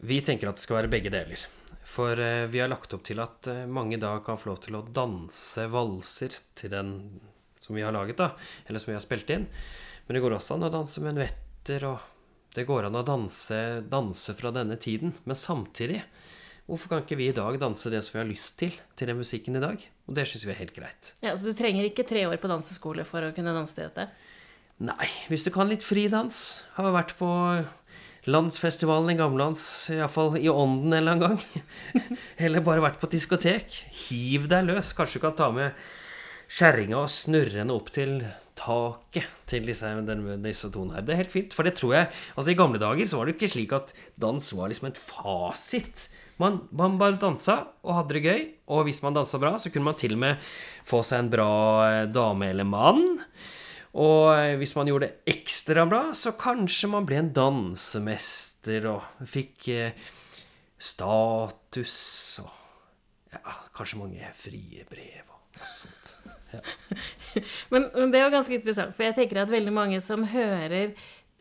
Vi 0.00 0.20
tenker 0.24 0.48
at 0.48 0.60
det 0.60 0.64
skal 0.64 0.80
være 0.80 0.92
begge 0.92 1.12
deler. 1.12 1.40
For 1.84 2.20
eh, 2.20 2.46
vi 2.52 2.60
har 2.60 2.70
lagt 2.70 2.92
opp 2.96 3.04
til 3.04 3.20
at 3.20 3.48
eh, 3.50 3.66
mange 3.68 3.98
da 4.00 4.14
kan 4.24 4.38
få 4.40 4.52
lov 4.52 4.60
til 4.64 4.78
å 4.78 4.84
danse 4.84 5.66
valser 5.72 6.36
til 6.56 6.72
den 6.72 6.94
som 7.60 7.76
vi 7.76 7.84
har 7.84 7.92
laget, 7.92 8.20
da. 8.20 8.30
Eller 8.66 8.80
som 8.80 8.92
vi 8.92 8.96
har 8.96 9.04
spilt 9.04 9.32
inn. 9.32 9.48
Men 10.06 10.16
det 10.16 10.22
går 10.24 10.36
også 10.36 10.56
an 10.56 10.68
å 10.68 10.72
danse 10.72 11.02
menuetter, 11.04 11.84
og 11.88 12.54
det 12.56 12.64
går 12.68 12.88
an 12.88 12.96
å 13.00 13.04
danse, 13.06 13.58
danse 13.88 14.36
fra 14.36 14.52
denne 14.56 14.78
tiden. 14.80 15.12
Men 15.28 15.38
samtidig 15.38 16.00
Hvorfor 16.70 16.92
kan 16.92 17.00
ikke 17.02 17.18
vi 17.18 17.26
i 17.32 17.34
dag 17.34 17.56
danse 17.58 17.90
det 17.90 17.98
som 18.06 18.14
vi 18.14 18.20
har 18.22 18.28
lyst 18.28 18.54
til 18.60 18.74
til 18.94 19.10
den 19.10 19.18
musikken 19.18 19.58
i 19.58 19.62
dag? 19.62 19.80
Og 20.06 20.14
det 20.14 20.28
syns 20.30 20.44
vi 20.46 20.52
er 20.54 20.60
helt 20.60 20.76
greit. 20.76 21.12
Ja, 21.18 21.34
Så 21.34 21.48
du 21.48 21.56
trenger 21.56 21.82
ikke 21.82 22.06
tre 22.06 22.22
år 22.28 22.38
på 22.38 22.50
danseskole 22.50 23.02
for 23.08 23.26
å 23.26 23.32
kunne 23.34 23.54
danse 23.56 23.74
til 23.74 23.88
dette? 23.88 24.06
Nei, 24.78 25.08
hvis 25.28 25.42
du 25.42 25.50
kan 25.50 25.68
litt 25.68 25.82
fridans. 25.82 26.62
Har 26.76 26.94
vært 26.94 27.16
på 27.18 27.28
landsfestivalen 28.30 29.10
i 29.10 29.18
gamlelands, 29.18 29.62
iallfall 29.90 30.38
i 30.38 30.46
ånden 30.52 30.92
en 30.92 30.98
eller 31.00 31.16
annen 31.16 31.24
gang. 31.26 31.64
Eller 32.44 32.62
bare 32.64 32.84
vært 32.84 33.00
på 33.02 33.10
diskotek. 33.10 33.74
Hiv 34.06 34.46
deg 34.52 34.70
løs. 34.70 34.94
Kanskje 34.96 35.18
du 35.18 35.26
kan 35.26 35.36
ta 35.36 35.50
med 35.56 35.74
kjerringa 36.50 37.02
og 37.02 37.12
snurre 37.12 37.62
henne 37.62 37.74
opp 37.74 37.90
til 37.94 38.20
taket 38.60 39.28
til 39.50 39.66
disse, 39.66 39.90
disse 40.44 40.70
tonene 40.72 40.98
her. 40.98 41.06
Det 41.06 41.14
er 41.14 41.22
helt 41.24 41.34
fint. 41.34 41.56
For 41.56 41.66
det 41.66 41.74
tror 41.80 41.96
jeg 41.96 42.08
Altså, 42.36 42.50
i 42.52 42.58
gamle 42.58 42.80
dager 42.82 43.08
så 43.08 43.20
var 43.20 43.28
det 43.28 43.36
ikke 43.38 43.52
slik 43.54 43.74
at 43.76 43.94
dans 44.20 44.52
var 44.56 44.70
liksom 44.70 44.90
et 44.90 45.00
fasit. 45.00 46.08
Man, 46.40 46.62
man, 46.72 46.96
bare 47.00 47.18
dansa 47.20 47.56
og 47.84 47.96
hadde 47.98 48.16
det 48.16 48.24
gøy. 48.24 48.44
Og 48.72 48.86
hvis 48.88 49.02
man 49.04 49.16
dansa 49.16 49.40
bra, 49.40 49.56
så 49.60 49.72
kunne 49.72 49.90
man 49.90 49.98
til 50.00 50.16
og 50.16 50.22
med 50.22 50.52
få 50.88 51.02
seg 51.06 51.24
en 51.24 51.32
bra 51.32 51.50
eh, 51.88 52.06
dame 52.12 52.48
eller 52.54 52.68
mann. 52.68 53.04
Og 54.00 54.30
eh, 54.36 54.54
hvis 54.60 54.72
man 54.78 54.88
gjorde 54.88 55.08
det 55.08 55.34
ekstra 55.34 55.84
bra, 55.90 56.02
så 56.16 56.32
kanskje 56.38 56.92
man 56.92 57.08
ble 57.08 57.20
en 57.20 57.32
dansemester 57.36 58.88
og 58.92 59.26
fikk 59.28 59.68
eh, 59.74 60.10
status 60.80 61.98
og 62.44 62.56
ja, 63.34 63.56
kanskje 63.76 64.00
mange 64.00 64.30
frie 64.38 64.86
brev 64.88 65.34
og 65.34 65.66
sånt. 65.66 66.14
Ja. 66.50 66.60
men, 67.72 67.90
men, 67.94 68.10
det 68.10 68.18
er 68.18 68.24
jo 68.24 68.34
ganske 68.34 68.56
interessant, 68.56 68.94
for 68.96 69.06
jeg 69.06 69.18
tenker 69.18 69.42
at 69.42 69.52
veldig 69.52 69.74
mange 69.74 70.00
som 70.02 70.24
hører 70.32 70.94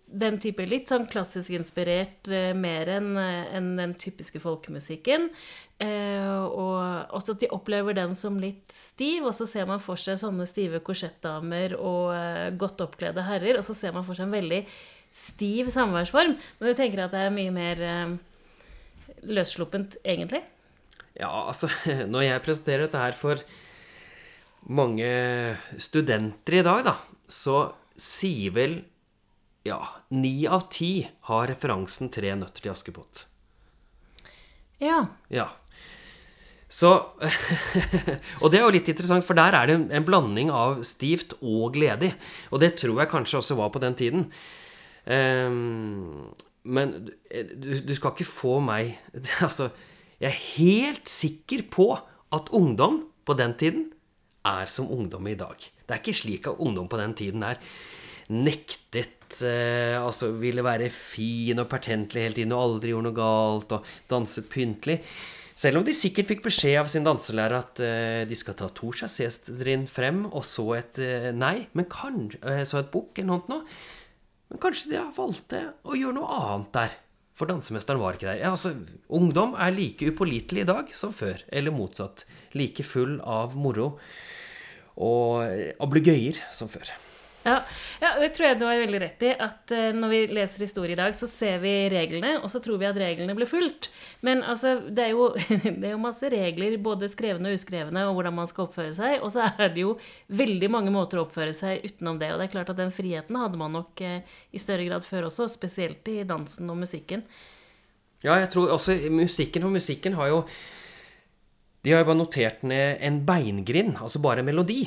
den 0.10 0.40
type 0.42 0.66
litt 0.66 0.90
sånn 0.90 1.06
klassisk 1.10 1.54
inspirert 1.54 2.30
eh, 2.34 2.52
mer 2.58 2.90
enn 2.96 3.14
eh, 3.20 3.50
en 3.58 3.74
den 3.78 3.94
typiske 4.00 4.42
folkemusikken. 4.42 5.30
Eh, 5.80 6.40
og 6.50 7.14
også 7.16 7.36
at 7.36 7.44
de 7.44 7.52
opplever 7.56 7.96
den 7.98 8.16
som 8.18 8.40
litt 8.42 8.66
stiv, 8.74 9.28
og 9.30 9.36
så 9.38 9.48
ser 9.50 9.70
man 9.70 9.82
for 9.84 10.02
seg 10.02 10.20
sånne 10.20 10.48
stive 10.50 10.82
korsettdamer 10.86 11.78
og 11.78 12.58
godt 12.60 12.84
oppkledde 12.88 13.28
herrer, 13.28 13.60
og 13.60 13.68
så 13.68 13.78
ser 13.78 13.96
man 13.96 14.08
for 14.08 14.18
seg 14.18 14.28
en 14.28 14.36
veldig 14.40 14.64
stiv 15.16 15.72
samværsform. 15.74 16.36
Men 16.60 16.68
du 16.68 16.78
tenker 16.78 17.06
at 17.06 17.16
det 17.16 17.24
er 17.26 17.34
mye 17.34 17.54
mer 17.54 17.86
løssluppent, 19.30 19.98
egentlig? 20.04 20.44
Ja, 21.20 21.30
altså 21.30 21.70
Når 22.14 22.28
jeg 22.28 22.46
presenterer 22.46 22.88
dette 22.88 23.02
her 23.02 23.18
for 23.18 23.42
mange 24.70 25.10
studenter 25.80 26.60
i 26.60 26.66
dag, 26.66 26.86
da, 26.92 26.96
så 27.32 27.70
sier 28.00 28.56
vel 28.56 28.82
ja, 29.68 29.80
ni 30.10 30.48
av 30.48 30.70
ti 30.72 31.10
har 31.28 31.50
referansen 31.52 32.10
'Tre 32.10 32.36
nøtter 32.36 32.64
til 32.64 32.72
Askepott'. 32.72 33.26
Ja. 34.80 35.08
Ja. 35.30 35.50
Så 36.70 36.92
Og 38.42 38.52
det 38.52 38.60
er 38.60 38.64
jo 38.64 38.74
litt 38.74 38.88
interessant, 38.88 39.26
for 39.26 39.38
der 39.38 39.58
er 39.58 39.68
det 39.68 39.78
en 39.92 40.06
blanding 40.06 40.52
av 40.54 40.84
stivt 40.88 41.36
og 41.42 41.74
gledig. 41.76 42.14
Og 42.54 42.62
det 42.62 42.78
tror 42.80 43.02
jeg 43.02 43.12
kanskje 43.12 43.42
også 43.42 43.58
var 43.60 43.74
på 43.74 43.82
den 43.84 43.98
tiden. 44.00 44.32
Um, 45.10 46.30
men 46.64 47.10
du, 47.10 47.70
du, 47.82 47.94
skal 47.96 48.12
ikke 48.14 48.28
få 48.28 48.60
meg 48.62 49.00
Altså, 49.48 49.72
jeg 50.20 50.30
er 50.30 50.44
helt 50.60 51.10
sikker 51.10 51.64
på 51.72 51.96
at 52.36 52.52
ungdom 52.54 53.08
på 53.26 53.34
den 53.40 53.56
tiden 53.58 53.88
er 54.46 54.70
som 54.70 54.92
ungdom 54.92 55.28
i 55.28 55.38
dag. 55.40 55.58
Det 55.58 55.96
er 55.96 56.02
ikke 56.04 56.20
slik 56.20 56.48
at 56.48 56.60
ungdom 56.62 56.88
på 56.92 57.00
den 57.00 57.16
tiden 57.18 57.44
er 57.44 57.58
nektet 58.30 59.19
eh, 59.46 59.96
Altså 60.00 60.32
ville 60.40 60.64
være 60.66 60.90
fin 60.94 61.62
og 61.62 61.70
pertentlig 61.72 62.26
hele 62.26 62.40
tiden 62.40 62.56
og 62.56 62.64
aldri 62.64 62.94
gjorde 62.94 63.10
noe 63.10 63.20
galt 63.20 63.76
og 63.78 63.92
danset 64.12 64.50
pyntelig. 64.52 65.00
Selv 65.60 65.82
om 65.82 65.84
de 65.84 65.92
sikkert 65.96 66.30
fikk 66.30 66.46
beskjed 66.46 66.78
av 66.80 66.88
sin 66.88 67.04
danselærer 67.04 67.58
at 67.58 67.80
eh, 67.84 68.22
de 68.30 68.36
skal 68.38 68.56
ta 68.56 68.70
to 68.72 68.94
chassé-trinn 68.96 69.84
frem, 69.92 70.22
og 70.30 70.46
så 70.48 70.66
et 70.78 71.00
eh, 71.04 71.30
nei, 71.36 71.68
men 71.76 71.88
kan, 71.92 72.30
eh, 72.48 72.64
så 72.70 72.80
et 72.80 72.94
bukk 72.94 73.20
eller 73.20 73.44
noe. 73.52 73.66
Men 74.50 74.62
kanskje 74.64 74.94
de 74.94 75.04
valgte 75.18 75.62
å 75.84 76.00
gjøre 76.00 76.16
noe 76.16 76.38
annet 76.38 76.72
der. 76.78 76.96
For 77.36 77.52
dansemesteren 77.52 78.00
var 78.00 78.16
ikke 78.16 78.30
der. 78.30 78.40
Ja, 78.40 78.54
altså, 78.56 78.72
ungdom 79.16 79.54
er 79.60 79.76
like 79.76 80.08
upålitelig 80.08 80.64
i 80.64 80.70
dag 80.72 80.96
som 80.96 81.12
før. 81.16 81.44
Eller 81.52 81.76
motsatt. 81.76 82.26
Like 82.56 82.84
full 82.88 83.20
av 83.24 83.56
moro 83.60 83.94
og 85.00 85.44
ablegøyer 85.80 86.40
som 86.56 86.72
før. 86.72 86.92
Ja, 87.44 87.62
ja, 88.02 88.10
det 88.20 88.34
tror 88.36 88.50
jeg 88.50 88.58
du 88.60 88.66
har 88.68 88.80
veldig 88.82 89.00
rett 89.00 89.24
i. 89.24 89.30
At 89.32 89.72
uh, 89.72 89.90
når 89.96 90.12
vi 90.12 90.20
leser 90.36 90.64
historie 90.66 90.96
i 90.96 91.00
dag, 91.00 91.16
så 91.16 91.28
ser 91.30 91.62
vi 91.64 91.72
reglene, 91.92 92.34
og 92.44 92.52
så 92.52 92.60
tror 92.64 92.80
vi 92.82 92.88
at 92.90 93.00
reglene 93.00 93.36
ble 93.38 93.48
fulgt. 93.48 93.90
Men 94.26 94.44
altså, 94.44 94.76
det 94.84 95.06
er, 95.06 95.14
jo, 95.16 95.30
det 95.80 95.88
er 95.88 95.94
jo 95.94 96.02
masse 96.04 96.32
regler, 96.32 96.76
både 96.84 97.10
skrevne 97.12 97.52
og 97.52 97.60
uskrevne, 97.60 98.06
og 98.10 98.18
hvordan 98.18 98.36
man 98.42 98.50
skal 98.52 98.68
oppføre 98.68 98.96
seg. 98.98 99.18
Og 99.24 99.32
så 99.36 99.48
er 99.52 99.72
det 99.76 99.86
jo 99.86 99.96
veldig 100.42 100.72
mange 100.74 100.94
måter 100.96 101.22
å 101.22 101.28
oppføre 101.28 101.56
seg 101.56 101.86
utenom 101.88 102.20
det. 102.20 102.34
Og 102.34 102.42
det 102.42 102.50
er 102.50 102.56
klart 102.58 102.74
at 102.74 102.82
den 102.82 102.94
friheten 102.94 103.40
hadde 103.40 103.62
man 103.62 103.78
nok 103.80 104.04
uh, 104.04 104.20
i 104.52 104.64
større 104.64 104.90
grad 104.90 105.08
før 105.08 105.30
også, 105.32 105.48
spesielt 105.52 106.12
i 106.12 106.22
dansen 106.28 106.70
og 106.72 106.82
musikken. 106.84 107.24
Ja, 108.20 108.36
jeg 108.36 108.52
tror 108.52 108.76
også 108.76 108.98
musikken 109.16 109.64
for 109.64 109.72
musikken 109.72 110.18
har 110.20 110.28
jo 110.28 110.40
De 111.80 111.94
har 111.94 112.02
jo 112.02 112.10
bare 112.10 112.20
notert 112.20 112.66
ned 112.68 112.98
en 113.08 113.22
beingrind, 113.24 113.96
altså 114.04 114.20
bare 114.20 114.44
en 114.44 114.50
melodi. 114.50 114.82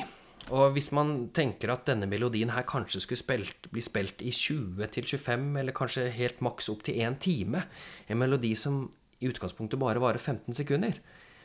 Og 0.51 0.73
hvis 0.75 0.91
man 0.95 1.29
tenker 1.35 1.71
at 1.71 1.85
denne 1.87 2.07
melodien 2.09 2.51
her 2.51 2.65
kanskje 2.67 2.99
skulle 3.05 3.21
spilt, 3.21 3.69
bli 3.71 3.83
spilt 3.83 4.23
i 4.25 4.33
20-25, 4.35 5.45
eller 5.61 5.75
kanskje 5.75 6.09
helt 6.11 6.41
maks 6.43 6.67
opp 6.73 6.83
til 6.83 6.99
én 6.99 7.15
time, 7.21 7.63
en 8.07 8.19
melodi 8.19 8.51
som 8.59 8.89
i 9.23 9.29
utgangspunktet 9.31 9.79
bare 9.79 10.01
varer 10.03 10.19
15 10.19 10.57
sekunder, 10.57 10.99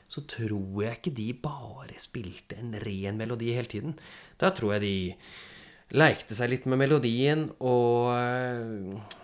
så 0.09 0.25
tror 0.27 0.83
jeg 0.83 0.99
ikke 0.99 1.15
de 1.15 1.29
bare 1.37 2.01
spilte 2.01 2.59
en 2.59 2.73
ren 2.83 3.21
melodi 3.21 3.53
hele 3.55 3.71
tiden. 3.71 3.95
Da 4.41 4.51
tror 4.57 4.77
jeg 4.77 4.85
de 4.87 5.99
lekte 5.99 6.37
seg 6.37 6.51
litt 6.53 6.67
med 6.69 6.81
melodien 6.81 7.47
og 7.65 8.11
eh, 8.17 9.17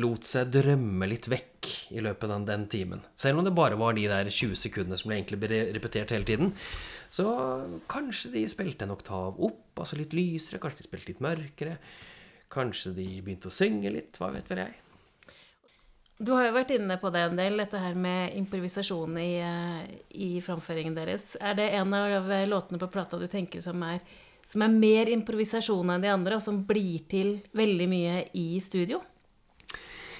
lot 0.00 0.26
seg 0.26 0.50
drømme 0.52 1.08
litt 1.08 1.28
vekk 1.30 1.70
i 1.94 2.02
løpet 2.04 2.32
av 2.32 2.44
den, 2.48 2.66
timen. 2.72 3.04
Selv 3.20 3.40
om 3.40 3.46
det 3.46 3.54
bare 3.56 3.78
var 3.80 3.94
de 3.96 4.08
der 4.10 4.28
20 4.28 4.58
sekundene 4.58 4.98
som 5.00 5.10
ble 5.10 5.20
egentlig 5.20 5.52
repetert 5.76 6.12
hele 6.16 6.28
tiden. 6.28 6.52
Så 7.14 7.26
kanskje 7.90 8.32
de 8.32 8.42
spilte 8.50 8.86
en 8.86 8.94
oktav 8.94 9.36
opp, 9.38 9.68
altså 9.78 9.98
litt 10.00 10.14
lysere. 10.16 10.58
Kanskje 10.62 10.82
de 10.82 10.88
spilte 10.88 11.12
litt 11.12 11.22
mørkere. 11.22 11.76
Kanskje 12.50 12.90
de 12.96 13.06
begynte 13.22 13.50
å 13.50 13.54
synge 13.54 13.92
litt. 13.94 14.18
Hva 14.18 14.32
vet 14.34 14.50
vel 14.50 14.64
jeg. 14.64 14.80
Du 16.18 16.30
har 16.34 16.46
jo 16.46 16.54
vært 16.54 16.72
inne 16.74 16.96
på 17.02 17.10
det 17.14 17.24
en 17.26 17.38
del, 17.38 17.58
dette 17.58 17.78
her 17.78 17.96
med 17.98 18.36
improvisasjon 18.38 19.16
i, 19.18 19.30
eh, 19.42 19.94
i 20.14 20.28
framføringen 20.42 20.94
deres. 20.94 21.36
Er 21.40 21.54
det 21.58 21.70
en 21.74 21.94
av 21.94 22.30
låtene 22.48 22.78
på 22.78 22.90
plata 22.90 23.18
du 23.18 23.26
tenker 23.26 23.60
som 23.60 23.82
er, 23.82 23.98
som 24.46 24.62
er 24.62 24.74
mer 24.74 25.10
improvisasjon 25.10 25.90
enn 25.90 26.02
de 26.02 26.12
andre, 26.12 26.36
og 26.36 26.42
som 26.42 26.62
blir 26.66 27.02
til 27.10 27.42
veldig 27.52 27.88
mye 27.90 28.28
i 28.34 28.60
studio? 28.62 29.02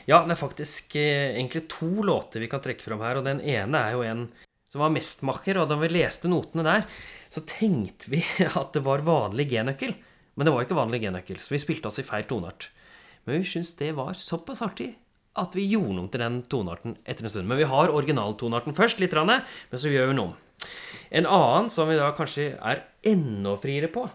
Ja, 0.07 0.25
det 0.27 0.35
er 0.35 0.43
faktisk 0.43 0.97
eh, 0.97 1.35
egentlig 1.39 1.69
to 1.71 2.03
låter 2.03 2.43
vi 2.43 2.51
kan 2.51 2.61
trekke 2.61 2.83
fram 2.83 3.01
her. 3.01 3.19
Og 3.19 3.25
den 3.25 3.41
ene 3.41 3.87
er 3.87 3.95
jo 3.95 4.03
en 4.03 4.27
som 4.75 4.83
var 4.83 4.91
mestmakker, 4.91 5.61
og 5.63 5.69
da 5.71 5.79
vi 5.79 5.93
leste 5.93 6.27
notene 6.27 6.65
der, 6.67 6.89
så 7.31 7.45
tenkte 7.47 8.11
vi 8.11 8.25
at 8.51 8.75
det 8.75 8.83
var 8.83 9.07
vanlig 9.07 9.47
G-nøkkel. 9.53 9.95
Men 10.35 10.49
det 10.49 10.55
var 10.55 10.67
ikke 10.67 10.79
vanlig 10.81 11.05
G-nøkkel, 11.05 11.39
så 11.39 11.55
vi 11.55 11.63
spilte 11.63 11.93
oss 11.93 12.01
i 12.03 12.07
feil 12.07 12.27
toneart. 12.27 12.73
Men 13.25 13.39
vi 13.39 13.47
syntes 13.47 13.77
det 13.79 13.93
var 13.95 14.19
såpass 14.19 14.65
artig 14.67 14.97
at 15.39 15.55
vi 15.55 15.69
gjorde 15.71 15.95
noe 15.97 16.11
til 16.11 16.23
den 16.23 16.43
tonearten 16.51 16.97
etter 17.07 17.27
en 17.27 17.33
stund. 17.33 17.49
Men 17.51 17.61
vi 17.63 17.71
har 17.71 17.95
originaltonearten 17.95 18.75
først, 18.75 18.99
litt, 19.03 19.15
men 19.15 19.47
så 19.79 19.91
gjør 19.91 20.11
vi 20.11 20.19
noe. 20.19 20.35
En 21.15 21.31
annen 21.31 21.71
som 21.71 21.91
vi 21.91 21.99
da 21.99 22.11
kanskje 22.19 22.53
er 22.59 22.85
enda 23.07 23.55
friere 23.63 23.91
på, 23.95 24.09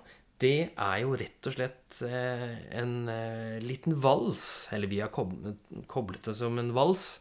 det 0.43 0.71
er 0.75 1.01
jo 1.05 1.15
rett 1.19 1.47
og 1.47 1.55
slett 1.55 1.99
eh, 2.07 2.51
en 2.79 2.93
eh, 3.11 3.59
liten 3.63 3.95
vals. 3.99 4.67
Eller 4.75 4.91
vi 4.91 4.99
har 5.03 5.11
koblet 5.11 6.27
det 6.27 6.35
som 6.39 6.59
en 6.59 6.75
vals 6.75 7.17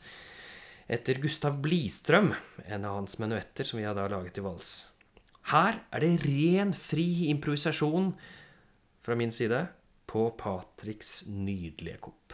etter 0.89 1.21
Gustav 1.21 1.59
Blistrøm, 1.61 2.33
en 2.65 2.87
av 2.89 2.97
hans 2.97 3.19
menuetter 3.21 3.69
som 3.69 3.79
vi 3.81 3.85
har 3.85 3.97
da 3.97 4.07
laget 4.09 4.41
i 4.41 4.45
vals. 4.45 4.73
Her 5.53 5.83
er 5.93 6.05
det 6.05 6.25
ren, 6.25 6.73
fri 6.77 7.29
improvisasjon 7.29 8.15
fra 9.05 9.17
min 9.17 9.33
side 9.33 9.67
på 10.09 10.31
Patriks 10.41 11.27
nydelige 11.29 12.01
kopp. 12.09 12.28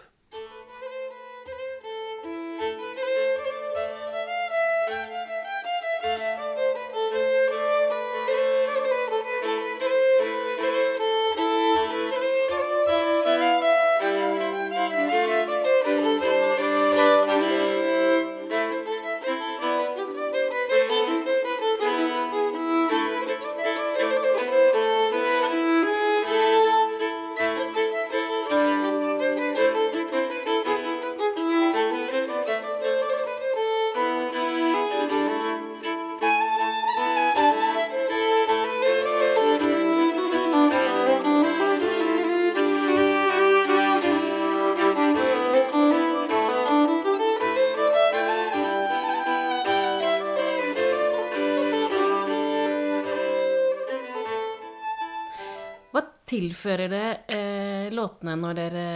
Tilfører 56.35 56.91
det 56.91 57.07
eh, 57.31 57.93
låtene 57.95 58.35
når 58.41 58.59
dere 58.59 58.89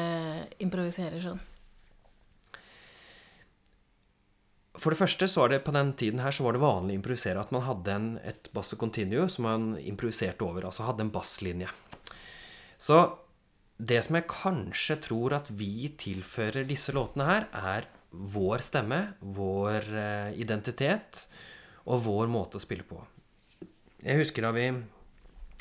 improviserer 0.65 1.23
sånn? 1.23 1.39
For 4.79 4.95
det 4.95 5.01
første 5.01 5.27
så 5.27 5.43
var 5.43 5.53
det 5.53 5.65
på 5.67 5.75
den 5.75 5.93
tiden 5.99 6.23
her 6.23 6.35
så 6.35 6.45
var 6.47 6.55
det 6.55 6.63
vanlig 6.63 6.95
å 6.95 6.99
improvisere 7.01 7.43
at 7.43 7.51
man 7.55 7.65
hadde 7.67 7.95
en, 7.95 8.11
et 8.23 8.51
basso 8.55 8.79
continuo 8.79 9.27
som 9.31 9.49
man 9.49 9.71
improviserte 9.81 10.47
over. 10.47 10.69
Altså 10.69 10.87
hadde 10.87 11.03
en 11.07 11.15
basslinje. 11.15 11.71
Så 12.79 13.01
det 13.79 13.99
som 14.07 14.19
jeg 14.19 14.31
kanskje 14.31 14.99
tror 15.03 15.35
at 15.39 15.51
vi 15.55 15.91
tilfører 15.99 16.67
disse 16.69 16.95
låtene 16.95 17.27
her, 17.27 17.49
er 17.51 17.89
vår 18.11 18.63
stemme, 18.65 19.01
vår 19.21 19.91
eh, 19.99 20.31
identitet 20.41 21.27
og 21.89 22.05
vår 22.07 22.31
måte 22.31 22.59
å 22.59 22.63
spille 22.63 22.87
på. 22.87 23.01
Jeg 24.05 24.23
husker 24.23 24.47
da 24.47 24.55
vi, 24.55 24.71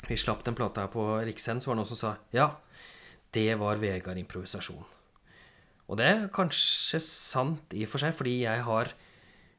vi 0.06 0.16
slapp 0.20 0.44
den 0.46 0.56
plata 0.58 0.84
her 0.84 0.92
på 0.92 1.04
Riksen, 1.26 1.60
så 1.60 1.70
var 1.70 1.76
det 1.76 1.82
noen 1.82 1.90
som 1.90 2.00
sa 2.00 2.14
ja, 2.34 2.52
det 3.34 3.50
var 3.60 3.80
Vegard 3.82 4.20
improvisasjon. 4.20 4.86
Og 5.88 5.98
det 5.98 6.06
er 6.06 6.30
kanskje 6.32 7.00
sant 7.02 7.74
i 7.76 7.84
og 7.86 7.92
for 7.92 8.04
seg, 8.04 8.14
fordi 8.16 8.42
jeg 8.44 8.64
har 8.66 8.92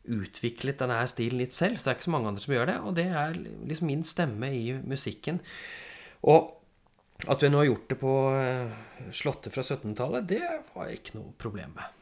utviklet 0.10 0.80
denne 0.80 0.98
her 1.02 1.10
stilen 1.10 1.42
litt 1.42 1.58
selv, 1.58 1.78
så 1.78 1.90
det 1.90 1.92
er 1.92 1.98
ikke 2.00 2.08
så 2.08 2.14
mange 2.16 2.32
andre 2.32 2.44
som 2.44 2.56
gjør 2.56 2.70
det. 2.70 2.78
Og 2.86 2.96
det 2.98 3.06
er 3.10 3.38
liksom 3.38 3.90
min 3.90 4.06
stemme 4.08 4.50
i 4.56 4.64
musikken. 4.80 5.42
Og 6.30 6.56
at 7.28 7.44
vi 7.44 7.50
nå 7.52 7.60
har 7.60 7.68
gjort 7.68 7.90
det 7.92 7.98
på 8.00 8.14
eh, 8.40 8.78
slottet 9.12 9.54
fra 9.54 9.64
1700-tallet, 9.66 10.30
det 10.30 10.44
var 10.76 10.94
ikke 10.94 11.18
noe 11.18 11.34
problem 11.42 11.74
med. 11.76 11.98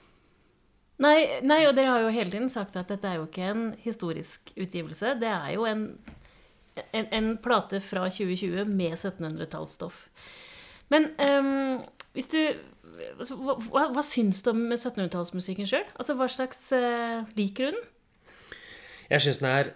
Nei, 1.02 1.18
nei, 1.46 1.62
og 1.70 1.76
dere 1.78 1.94
har 1.94 2.04
jo 2.06 2.14
hele 2.14 2.34
tiden 2.34 2.50
sagt 2.50 2.78
at 2.78 2.90
dette 2.90 3.06
er 3.06 3.20
jo 3.20 3.28
ikke 3.28 3.50
en 3.52 3.66
historisk 3.84 4.52
utgivelse. 4.58 5.14
Det 5.22 5.30
er 5.30 5.52
jo 5.54 5.66
en, 5.70 5.84
en, 6.92 7.08
en 7.14 7.30
plate 7.44 7.82
fra 7.84 8.06
2020 8.10 8.66
med 8.70 8.96
1700-tallsstoff. 8.98 10.08
Men 10.94 11.10
um, 11.20 11.82
hvis 12.16 12.30
du 12.32 12.40
altså, 13.20 13.38
hva, 13.38 13.88
hva, 13.94 14.04
syns 14.06 14.42
du 14.46 14.52
om 14.54 14.64
1700-tallsmusikken 14.70 15.70
sjøl? 15.70 15.86
Altså, 16.00 16.16
hva 16.20 16.30
slags 16.32 16.64
uh, 16.76 17.28
Liker 17.40 17.72
du 17.72 17.78
den? 17.78 17.86
Jeg 19.12 19.24
syns 19.24 19.42
den 19.44 19.52
er 19.52 19.74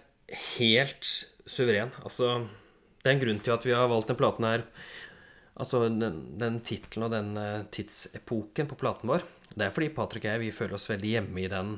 helt 0.58 1.12
suveren. 1.48 1.92
Altså, 2.04 2.42
det 3.02 3.10
er 3.10 3.16
en 3.16 3.22
grunn 3.22 3.40
til 3.44 3.54
at 3.54 3.64
vi 3.66 3.76
har 3.76 3.90
valgt 3.90 4.12
den 4.12 4.20
platen 4.20 4.48
her. 4.48 4.66
Altså 5.60 5.82
den, 5.84 6.20
den 6.40 6.60
tittelen 6.64 7.06
og 7.06 7.12
den 7.12 7.34
uh, 7.36 7.64
tidsepoken 7.74 8.68
på 8.70 8.78
platen 8.80 9.10
vår. 9.10 9.24
Det 9.52 9.66
er 9.66 9.74
fordi 9.74 9.92
Patrick 9.92 10.24
og 10.24 10.32
jeg 10.32 10.44
vi 10.46 10.54
føler 10.56 10.78
oss 10.78 10.88
veldig 10.88 11.10
hjemme 11.16 11.42
i 11.42 11.50
den 11.52 11.74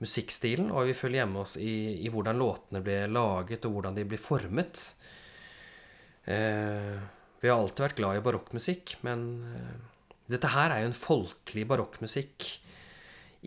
musikkstilen, 0.00 0.70
og 0.72 0.88
vi 0.88 0.96
følger 0.96 1.22
hjemme 1.22 1.42
oss 1.44 1.56
i, 1.60 2.00
i 2.00 2.10
hvordan 2.12 2.40
låtene 2.40 2.82
blir 2.84 3.10
laget, 3.12 3.66
og 3.68 3.76
hvordan 3.76 3.98
de 3.98 4.06
blir 4.08 4.22
formet. 4.22 4.82
Eh, 6.24 6.96
vi 7.40 7.48
har 7.48 7.60
alltid 7.60 7.84
vært 7.86 8.00
glad 8.00 8.18
i 8.18 8.24
barokkmusikk, 8.24 8.96
men 9.06 9.28
eh, 9.50 9.76
dette 10.30 10.52
her 10.52 10.72
er 10.72 10.84
jo 10.84 10.90
en 10.90 10.96
folkelig 10.96 11.66
barokkmusikk 11.68 12.48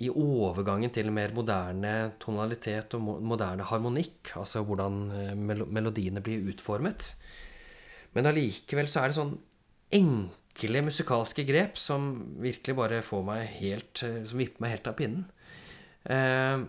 i 0.02 0.10
overgangen 0.10 0.89
til 0.94 1.12
mer 1.13 1.34
moderne 1.38 2.13
tonalitet 2.22 2.96
og 2.98 3.22
moderne 3.22 3.66
harmonikk, 3.70 4.34
altså 4.39 4.63
hvordan 4.66 5.04
eh, 5.13 5.34
melodiene 5.38 6.24
blir 6.26 6.50
utformet. 6.50 7.13
Men 8.13 8.30
allikevel 8.30 8.89
så 8.89 9.04
er 9.04 9.12
det 9.12 9.20
sånn 9.20 9.36
enkle 9.94 10.82
musikalske 10.86 11.46
grep 11.46 11.78
som 11.82 12.12
virkelig 12.42 12.78
bare 12.78 13.02
får 13.06 13.24
meg 13.26 13.46
helt 13.60 14.04
eh, 14.06 14.22
Som 14.30 14.42
vipper 14.42 14.66
meg 14.66 14.76
helt 14.76 14.89
av 14.89 14.98
pinnen. 14.98 15.30
Eh, 16.12 16.63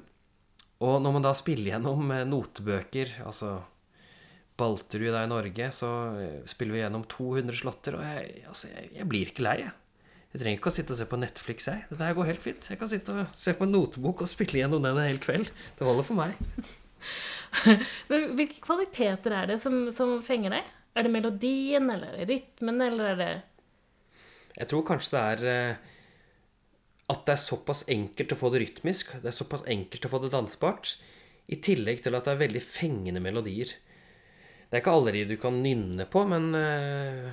og 0.85 0.99
når 1.03 1.15
man 1.17 1.25
da 1.25 1.33
spiller 1.39 1.75
gjennom 1.75 2.11
eh, 2.15 2.27
notebøker, 2.29 3.17
altså 3.25 3.57
Balterud 4.59 5.11
er 5.11 5.25
i 5.25 5.31
Norge, 5.31 5.71
så 5.75 5.89
spiller 6.47 6.77
vi 6.77 6.85
gjennom 6.85 7.09
200 7.11 7.59
slåtter, 7.59 7.97
og 7.99 8.05
jeg, 8.07 8.45
altså, 8.51 8.69
jeg, 8.71 8.93
jeg 9.01 9.09
blir 9.11 9.33
ikke 9.33 9.47
lei, 9.49 9.57
jeg. 9.65 9.75
Jeg 10.35 10.43
trenger 10.43 10.59
ikke 10.59 10.71
å 10.73 10.75
sitte 10.75 10.91
og 10.91 10.99
se 10.99 11.05
på 11.07 11.19
Netflix, 11.23 11.67
jeg. 11.71 11.83
Dette 11.87 12.07
her 12.09 12.15
går 12.19 12.27
helt 12.27 12.43
fint. 12.43 12.65
Jeg 12.67 12.79
kan 12.81 12.91
sitte 12.91 13.15
og 13.15 13.37
se 13.39 13.53
på 13.55 13.69
en 13.69 13.71
notebok 13.71 14.25
og 14.25 14.31
spille 14.31 14.59
gjennom 14.59 14.83
den 14.83 14.97
en 14.99 15.07
hel 15.07 15.21
kveld. 15.23 15.47
Det 15.79 15.87
holder 15.87 16.07
for 16.09 16.19
meg. 16.19 16.41
Men 18.11 18.33
hvilke 18.35 18.59
kvaliteter 18.65 19.37
er 19.39 19.53
det 19.53 19.61
som, 19.63 19.77
som, 19.95 20.17
fenger 20.27 20.57
deg? 20.57 20.73
Er 20.99 21.07
det 21.07 21.13
melodien, 21.15 21.87
eller 21.87 22.11
er 22.11 22.25
det 22.25 22.27
rytmen, 22.33 22.83
eller 22.83 23.13
er 23.13 23.21
det 23.21 23.31
Jeg 24.57 24.71
tror 24.73 24.83
kanskje 24.91 25.15
det 25.15 25.23
er 25.23 25.47
eh, 25.53 25.94
at 27.13 27.25
det 27.27 27.35
er 27.35 27.43
såpass 27.43 27.85
enkelt 27.93 28.33
å 28.33 28.39
få 28.41 28.51
det 28.55 28.63
rytmisk. 28.63 29.17
Det 29.21 29.29
er 29.29 29.37
såpass 29.37 29.65
enkelt 29.69 30.07
å 30.07 30.13
få 30.13 30.23
det 30.23 30.33
dansbart. 30.33 30.95
I 31.53 31.61
tillegg 31.61 32.01
til 32.05 32.17
at 32.17 32.25
det 32.25 32.33
er 32.33 32.45
veldig 32.47 32.63
fengende 32.65 33.21
melodier. 33.21 33.75
Det 34.69 34.79
er 34.79 34.83
ikke 34.83 34.95
alle 34.97 35.13
de 35.15 35.25
du 35.29 35.37
kan 35.41 35.59
nynne 35.63 36.07
på, 36.11 36.25
men 36.31 36.49
uh, 36.57 37.29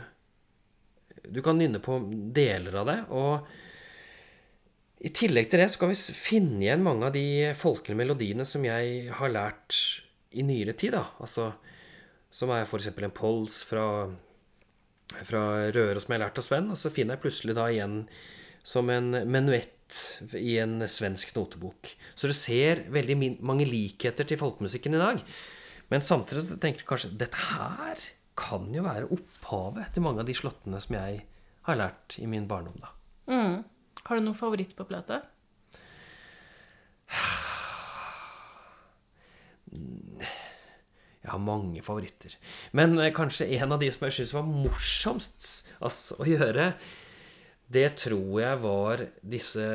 du 1.24 1.40
kan 1.46 1.58
nynne 1.58 1.80
på 1.84 1.98
deler 2.36 2.76
av 2.82 2.90
det. 2.92 2.98
Og 3.16 5.08
i 5.08 5.14
tillegg 5.16 5.48
til 5.50 5.64
det 5.64 5.70
så 5.74 5.82
kan 5.82 5.94
vi 5.94 5.98
finne 5.98 6.60
igjen 6.66 6.84
mange 6.86 7.08
av 7.08 7.16
de 7.16 7.54
folkelige 7.58 7.98
melodiene 7.98 8.46
som 8.46 8.66
jeg 8.68 9.08
har 9.18 9.34
lært 9.34 9.80
i 10.36 10.44
nyere 10.46 10.76
tid. 10.78 10.94
da, 10.98 11.08
altså 11.24 11.54
Som 12.32 12.52
er 12.52 12.68
f.eks. 12.68 12.92
en 12.92 13.16
pols 13.16 13.62
fra, 13.68 13.86
fra 15.24 15.42
Røros 15.72 16.06
som 16.06 16.14
jeg 16.14 16.20
har 16.20 16.28
lært 16.28 16.44
av 16.44 16.46
Sven. 16.46 16.70
Og 16.72 16.78
så 16.78 16.92
finner 16.94 17.16
jeg 17.16 17.24
plutselig 17.26 17.58
da 17.58 17.72
igjen 17.72 17.98
som 18.64 18.90
en 18.94 19.12
menuett 19.30 19.78
i 20.38 20.56
en 20.62 20.80
svensk 20.88 21.34
notebok. 21.36 21.90
Så 22.16 22.30
du 22.30 22.36
ser 22.38 22.86
veldig 22.94 23.18
mange 23.44 23.68
likheter 23.68 24.28
til 24.28 24.40
folkemusikken 24.40 24.96
i 24.96 25.02
dag. 25.02 25.22
Men 25.92 26.06
samtidig 26.06 26.62
tenker 26.64 26.86
du 26.86 26.88
kanskje 26.88 27.12
dette 27.20 27.50
her 27.52 28.00
kan 28.40 28.70
jo 28.74 28.86
være 28.86 29.10
opphavet 29.12 29.92
til 29.94 30.06
mange 30.06 30.24
av 30.24 30.30
de 30.30 30.36
slåttene 30.38 30.80
som 30.82 30.96
jeg 30.96 31.20
har 31.68 31.78
lært 31.78 32.16
i 32.22 32.30
min 32.30 32.48
barndom, 32.50 32.80
da. 32.82 32.94
Mm. 33.32 33.58
Har 34.08 34.18
du 34.18 34.26
noen 34.26 34.38
favoritt 34.38 34.74
på 34.78 34.88
plate? 34.88 35.20
Jeg 41.22 41.30
har 41.30 41.44
mange 41.44 41.84
favoritter. 41.86 42.34
Men 42.76 42.98
eh, 43.00 43.14
kanskje 43.14 43.50
en 43.60 43.76
av 43.76 43.84
de 43.84 43.92
som 43.94 44.08
jeg 44.08 44.18
syns 44.18 44.34
var 44.36 44.48
morsomst 44.48 45.50
altså, 45.80 46.18
å 46.18 46.26
gjøre, 46.28 46.72
det 47.72 47.88
tror 48.02 48.42
jeg 48.42 48.60
var 48.64 49.04
disse 49.34 49.66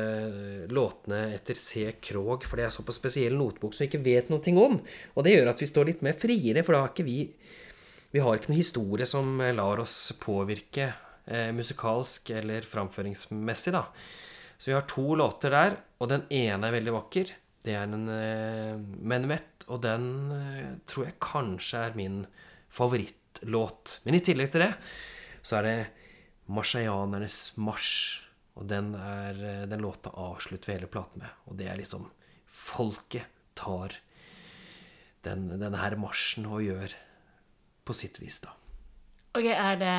låtene 0.69 1.21
etter 1.33 1.57
C. 1.57 1.87
Krog. 2.03 2.45
For 2.45 2.59
det 2.59 2.67
er 2.67 2.73
såpass 2.75 2.99
spesiell 2.99 3.37
notebok 3.39 3.73
som 3.73 3.85
vi 3.85 3.89
ikke 3.89 4.05
vet 4.05 4.29
noe 4.29 4.53
om. 4.61 4.77
Og 5.15 5.25
det 5.25 5.33
gjør 5.33 5.49
at 5.53 5.63
vi 5.63 5.69
står 5.71 5.89
litt 5.89 6.03
mer 6.05 6.17
friere, 6.17 6.61
for 6.65 6.75
da 6.75 6.83
har 6.85 6.93
ikke 6.93 7.07
vi 7.07 7.21
vi 8.13 8.21
har 8.23 8.37
ikke 8.37 8.53
noen 8.53 8.61
historie 8.61 9.05
som 9.05 9.41
lar 9.53 9.81
oss 9.83 10.13
påvirke 10.21 10.85
eh, 11.27 11.49
musikalsk 11.53 12.31
eller 12.39 12.63
framføringsmessig, 12.63 13.73
da. 13.75 13.83
Så 14.57 14.71
vi 14.71 14.77
har 14.77 14.87
to 14.89 15.11
låter 15.19 15.53
der, 15.53 15.75
og 15.99 16.09
den 16.09 16.23
ene 16.33 16.69
er 16.69 16.77
veldig 16.77 16.93
vakker. 16.95 17.33
Det 17.65 17.75
er 17.75 17.83
en 17.83 18.07
eh, 18.09 18.79
Menuett, 18.79 19.67
og 19.67 19.83
den 19.83 20.07
eh, 20.33 20.71
tror 20.87 21.09
jeg 21.09 21.19
kanskje 21.21 21.83
er 21.83 21.99
min 21.99 22.21
favorittlåt. 22.73 23.99
Men 24.07 24.17
i 24.17 24.23
tillegg 24.23 24.53
til 24.55 24.65
det 24.65 24.71
så 25.45 25.59
er 25.59 25.67
det 25.67 25.77
Marseianernes 26.47 27.41
marsj. 27.59 28.23
Og 28.57 28.65
den, 28.69 28.93
er, 28.97 29.37
eh, 29.37 29.65
den 29.69 29.83
låta 29.85 30.09
avslutter 30.17 30.71
vi 30.71 30.77
hele 30.79 30.89
platen 30.89 31.21
med. 31.21 31.29
Og 31.45 31.57
det 31.59 31.69
er 31.69 31.77
liksom 31.77 32.09
Folket 32.47 33.27
tar 33.53 33.93
den, 35.27 35.49
denne 35.59 35.77
her 35.77 35.93
marsjen 35.99 36.47
og 36.49 36.63
gjør 36.63 36.95
på 37.85 37.93
sitt 37.93 38.17
vis, 38.21 38.39
da. 38.41 38.55
Ok, 39.37 39.45
Er 39.45 39.75
det, 39.77 39.95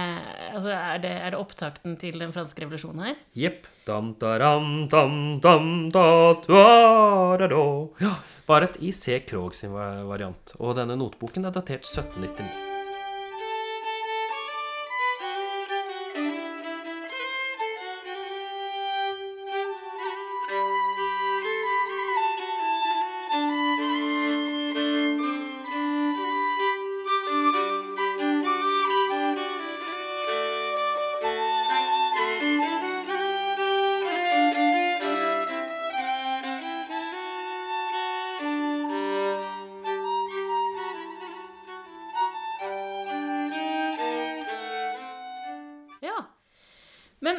altså, 0.54 0.72
er 0.74 0.98
det, 0.98 1.12
er 1.12 1.30
det 1.30 1.38
opptakten 1.38 1.94
til 2.00 2.18
den 2.18 2.32
franske 2.34 2.64
revolusjonen 2.64 3.04
her? 3.06 3.20
Jepp. 3.38 3.68
Ja, 8.02 8.16
bare 8.48 8.72
et 8.72 8.80
I 8.82 8.90
C. 8.90 9.20
Krog 9.28 9.54
sin 9.54 9.76
variant. 9.76 10.56
Og 10.58 10.74
denne 10.80 10.98
noteboken 10.98 11.46
er 11.46 11.54
datert 11.54 11.86
1799. 11.86 12.67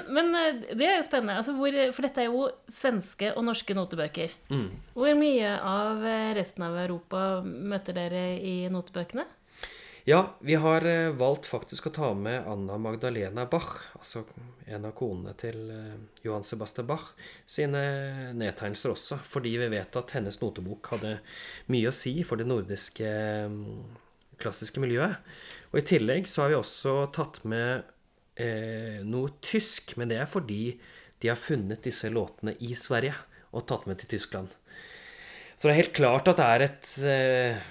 det 0.10 0.86
er 0.86 0.98
jo 0.98 1.06
spennende. 1.06 1.38
Altså, 1.39 1.54
hvor, 1.58 1.76
for 1.95 2.08
dette 2.08 2.24
er 2.24 2.30
jo 2.30 2.48
svenske 2.72 3.34
og 3.36 3.45
norske 3.48 3.76
notebøker. 3.78 4.34
Mm. 4.50 4.69
Hvor 4.95 5.19
mye 5.19 5.52
av 5.58 6.06
eh, 6.06 6.32
resten 6.38 6.65
av 6.67 6.78
Europa 6.82 7.26
møter 7.45 7.98
dere 7.98 8.24
i 8.41 8.56
notebøkene? 8.72 9.28
Ja, 10.10 10.36
vi 10.39 10.56
har 10.56 10.86
eh, 10.88 11.12
valgt 11.13 11.45
faktisk 11.45 11.89
å 11.89 11.93
ta 11.93 12.08
med 12.17 12.48
Anna 12.50 12.80
Magdalena 12.82 13.43
Bach, 13.45 13.76
altså 14.00 14.24
en 14.65 14.88
av 14.88 14.95
konene 14.98 15.36
til 15.38 15.60
eh, 15.69 16.00
Johan 16.24 16.45
Sebastian 16.48 16.88
Bach, 16.89 17.12
sine 17.45 17.84
nedtegnelser 18.34 18.95
også, 18.95 19.19
fordi 19.22 19.54
vi 19.62 19.69
vet 19.76 20.00
at 20.00 20.15
hennes 20.15 20.39
notebok 20.41 20.89
hadde 20.95 21.17
mye 21.69 21.91
å 21.91 21.95
si 21.95 22.15
for 22.26 22.41
det 22.41 22.48
nordiske 22.50 23.12
mm, 23.54 23.84
klassiske 24.41 24.82
miljøet. 24.82 25.19
Og 25.69 25.82
i 25.82 25.88
tillegg 25.91 26.30
så 26.32 26.45
har 26.45 26.56
vi 26.56 26.60
også 26.63 26.95
tatt 27.13 27.43
med 27.45 27.86
eh, 28.41 28.99
noe 29.06 29.36
tysk, 29.43 29.95
men 29.99 30.12
det 30.12 30.19
er 30.21 30.30
fordi 30.30 30.63
de 31.19 31.32
har 31.32 31.39
funnet 31.39 31.84
disse 31.84 32.10
låtene 32.12 32.56
i 32.63 32.73
Sverige 32.80 33.15
og 33.52 33.65
tatt 33.67 33.88
med 33.89 33.99
til 34.02 34.13
Tyskland. 34.15 34.52
Så 35.60 35.67
det 35.67 35.73
er 35.73 35.82
helt 35.82 35.97
klart 35.97 36.30
at 36.32 36.39
det 36.39 36.47
er 36.47 36.63
et 36.63 36.91
eh, 37.04 37.63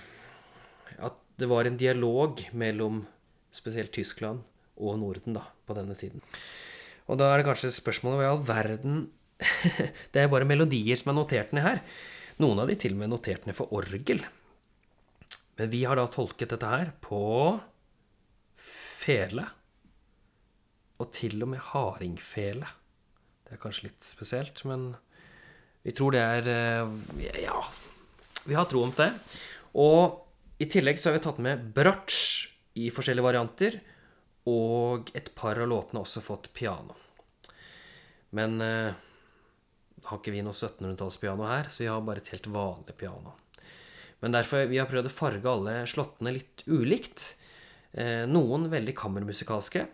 At 1.08 1.16
det 1.40 1.48
var 1.48 1.64
en 1.64 1.78
dialog 1.80 2.42
mellom 2.52 3.06
spesielt 3.54 3.94
Tyskland 3.94 4.42
og 4.76 4.98
Norden 5.00 5.36
da, 5.38 5.46
på 5.64 5.76
denne 5.78 5.96
tiden. 5.96 6.20
Og 7.08 7.16
da 7.18 7.30
er 7.30 7.40
det 7.40 7.48
kanskje 7.48 7.72
spørsmålet 7.72 8.20
hva 8.20 8.26
i 8.26 8.32
all 8.34 8.44
verden 8.44 9.06
Det 10.12 10.20
er 10.20 10.30
bare 10.30 10.48
melodier 10.48 10.98
som 10.98 11.12
er 11.12 11.18
notert 11.20 11.54
ned 11.54 11.64
her. 11.64 11.80
Noen 12.42 12.60
av 12.60 12.70
de 12.70 12.76
til 12.78 12.96
og 12.96 13.00
med 13.00 13.12
notert 13.12 13.46
ned 13.46 13.56
for 13.56 13.72
orgel. 13.74 14.20
Men 15.58 15.70
vi 15.72 15.84
har 15.86 15.98
da 15.98 16.06
tolket 16.10 16.52
dette 16.52 16.70
her 16.70 16.92
på 17.02 17.22
fele. 18.58 19.46
Og 20.98 21.10
til 21.14 21.38
og 21.44 21.52
med 21.52 21.62
hardingfele. 21.70 22.68
Det 23.46 23.56
er 23.56 23.62
kanskje 23.62 23.88
litt 23.88 24.04
spesielt, 24.04 24.64
men 24.68 24.90
vi 25.86 25.94
tror 25.96 26.14
det 26.14 26.22
er 26.22 26.48
eh, 26.52 27.42
Ja, 27.44 27.60
vi 28.44 28.56
har 28.58 28.66
tro 28.68 28.82
om 28.84 28.94
det. 28.96 29.12
Og 29.78 30.58
i 30.58 30.66
tillegg 30.70 30.98
så 30.98 31.10
har 31.10 31.18
vi 31.18 31.24
tatt 31.24 31.38
med 31.44 31.68
bratsj 31.74 32.48
i 32.82 32.88
forskjellige 32.94 33.26
varianter. 33.28 33.78
Og 34.48 35.10
et 35.18 35.30
par 35.36 35.60
av 35.60 35.68
låtene 35.70 36.00
har 36.00 36.06
også 36.06 36.24
fått 36.24 36.50
piano. 36.56 36.96
Men 38.36 38.60
eh, 38.64 38.96
har 40.08 40.20
ikke 40.20 40.32
vi 40.34 40.42
noe 40.44 40.56
1700-tallspiano 40.56 41.46
her, 41.48 41.68
så 41.72 41.84
vi 41.84 41.90
har 41.90 42.04
bare 42.04 42.22
et 42.22 42.32
helt 42.32 42.48
vanlig 42.52 42.96
piano. 42.98 43.34
Men 44.22 44.34
derfor 44.34 44.66
vi 44.70 44.80
har 44.80 44.88
prøvd 44.90 45.10
å 45.10 45.14
farge 45.14 45.50
alle 45.50 45.74
slåttene 45.88 46.34
litt 46.34 46.64
ulikt. 46.66 47.34
Eh, 47.92 48.24
noen 48.28 48.66
veldig 48.72 48.94
kammermusikalske, 48.98 49.84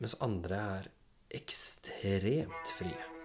mens 0.00 0.16
andre 0.24 0.60
er 0.80 0.92
ekstremt 1.40 2.76
frie. 2.78 3.19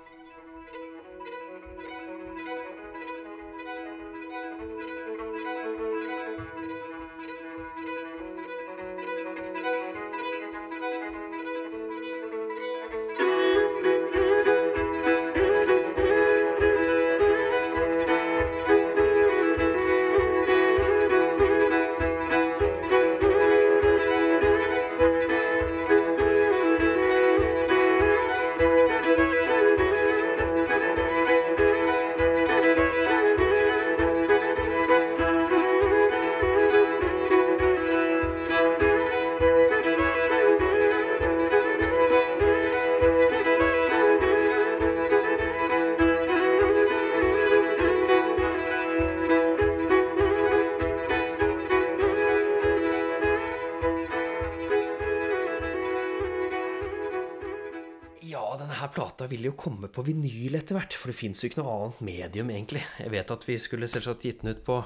Jo 59.50 59.58
komme 59.60 59.90
på 59.92 60.04
vinyl 60.06 60.58
etter 60.60 60.78
hvert, 60.78 60.96
for 60.98 61.12
det 61.12 61.18
fins 61.18 61.42
jo 61.42 61.50
ikke 61.50 61.62
noe 61.62 61.74
annet 61.74 62.02
medium, 62.08 62.52
egentlig. 62.54 62.84
Jeg 63.02 63.14
vet 63.14 63.34
at 63.36 63.48
vi 63.48 63.58
skulle 63.62 63.90
selvsagt 63.92 64.26
gitt 64.28 64.44
den 64.44 64.56
ut 64.56 64.66
på 64.68 64.82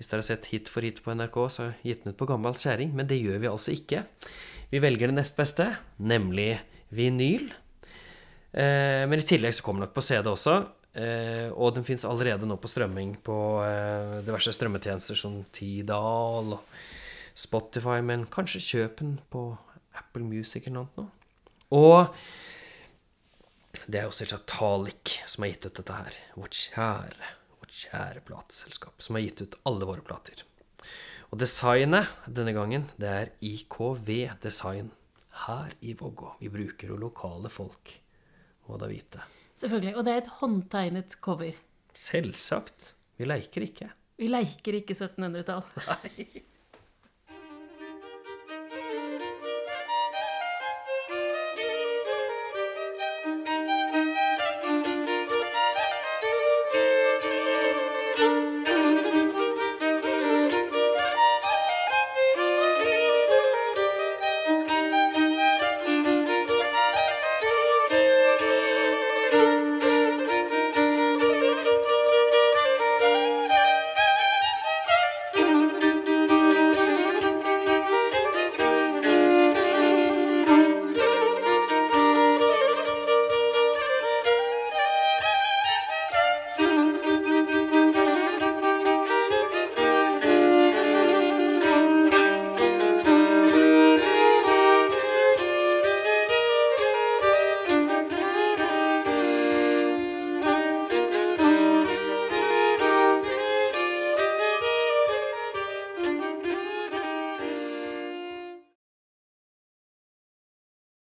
Hvis 0.00 0.08
dere 0.08 0.22
har 0.22 0.28
sett 0.30 0.46
Hit 0.48 0.70
for 0.72 0.80
hit 0.80 1.02
på 1.04 1.12
NRK, 1.12 1.34
så 1.52 1.66
gitt 1.84 2.04
den 2.04 2.14
ut 2.14 2.20
på 2.20 2.28
gammel 2.30 2.54
kjerring, 2.56 2.94
men 2.96 3.08
det 3.10 3.18
gjør 3.20 3.42
vi 3.42 3.50
altså 3.50 3.74
ikke. 3.74 4.06
Vi 4.70 4.80
velger 4.80 5.10
det 5.10 5.18
nest 5.18 5.36
beste, 5.36 5.66
nemlig 6.00 6.54
vinyl. 6.94 7.50
Eh, 8.52 9.04
men 9.04 9.20
i 9.20 9.26
tillegg 9.26 9.54
så 9.54 9.66
kommer 9.66 9.82
den 9.82 9.90
nok 9.90 9.98
på 9.98 10.06
CD 10.06 10.30
også. 10.30 10.56
Eh, 10.90 11.52
og 11.52 11.76
den 11.76 11.84
fins 11.86 12.06
allerede 12.08 12.48
nå 12.48 12.56
på 12.58 12.70
strømming 12.70 13.18
på 13.26 13.36
eh, 13.62 14.16
diverse 14.26 14.54
strømmetjenester 14.56 15.18
som 15.18 15.36
Tidal 15.54 16.56
og 16.56 16.64
Spotify, 17.36 18.00
men 18.02 18.26
kanskje 18.30 18.64
kjøp 18.64 19.02
den 19.02 19.18
på 19.30 19.44
Apple 20.00 20.24
Music 20.26 20.66
eller 20.66 20.88
noe. 20.88 21.06
Og 21.70 22.16
det 23.90 24.00
er 24.00 24.06
jo 24.06 24.14
selvsagt 24.14 24.46
Talik 24.50 25.16
som 25.26 25.44
har 25.44 25.52
gitt 25.52 25.66
ut 25.66 25.78
dette 25.80 25.96
her. 25.96 26.18
Vårt 26.38 26.56
kjære, 26.56 27.32
vårt 27.58 27.74
kjære 27.74 28.22
plateselskap, 28.28 29.02
som 29.02 29.18
har 29.18 29.24
gitt 29.24 29.42
ut 29.42 29.58
alle 29.68 29.88
våre 29.88 30.04
plater. 30.06 30.44
Og 31.30 31.38
designet 31.42 32.10
denne 32.26 32.54
gangen, 32.56 32.88
det 32.98 33.10
er 33.10 33.32
IKV 33.44 34.10
Design. 34.42 34.90
Her 35.46 35.72
i 35.86 35.94
Vågå. 35.96 36.34
Vi 36.40 36.50
bruker 36.52 36.90
jo 36.90 36.98
lokale 37.00 37.48
folk, 37.52 37.92
må 38.66 38.76
da 38.80 38.88
vite. 38.90 39.22
Selvfølgelig. 39.56 39.94
Og 39.96 40.04
det 40.04 40.12
er 40.12 40.22
et 40.24 40.32
håndtegnet 40.40 41.16
cover. 41.22 41.54
Selvsagt. 41.96 42.94
Vi 43.16 43.28
leker 43.30 43.64
ikke. 43.64 43.88
Vi 44.20 44.28
leker 44.28 44.80
ikke 44.82 44.96
1700-tall. 44.98 45.62
Nei. 45.86 46.42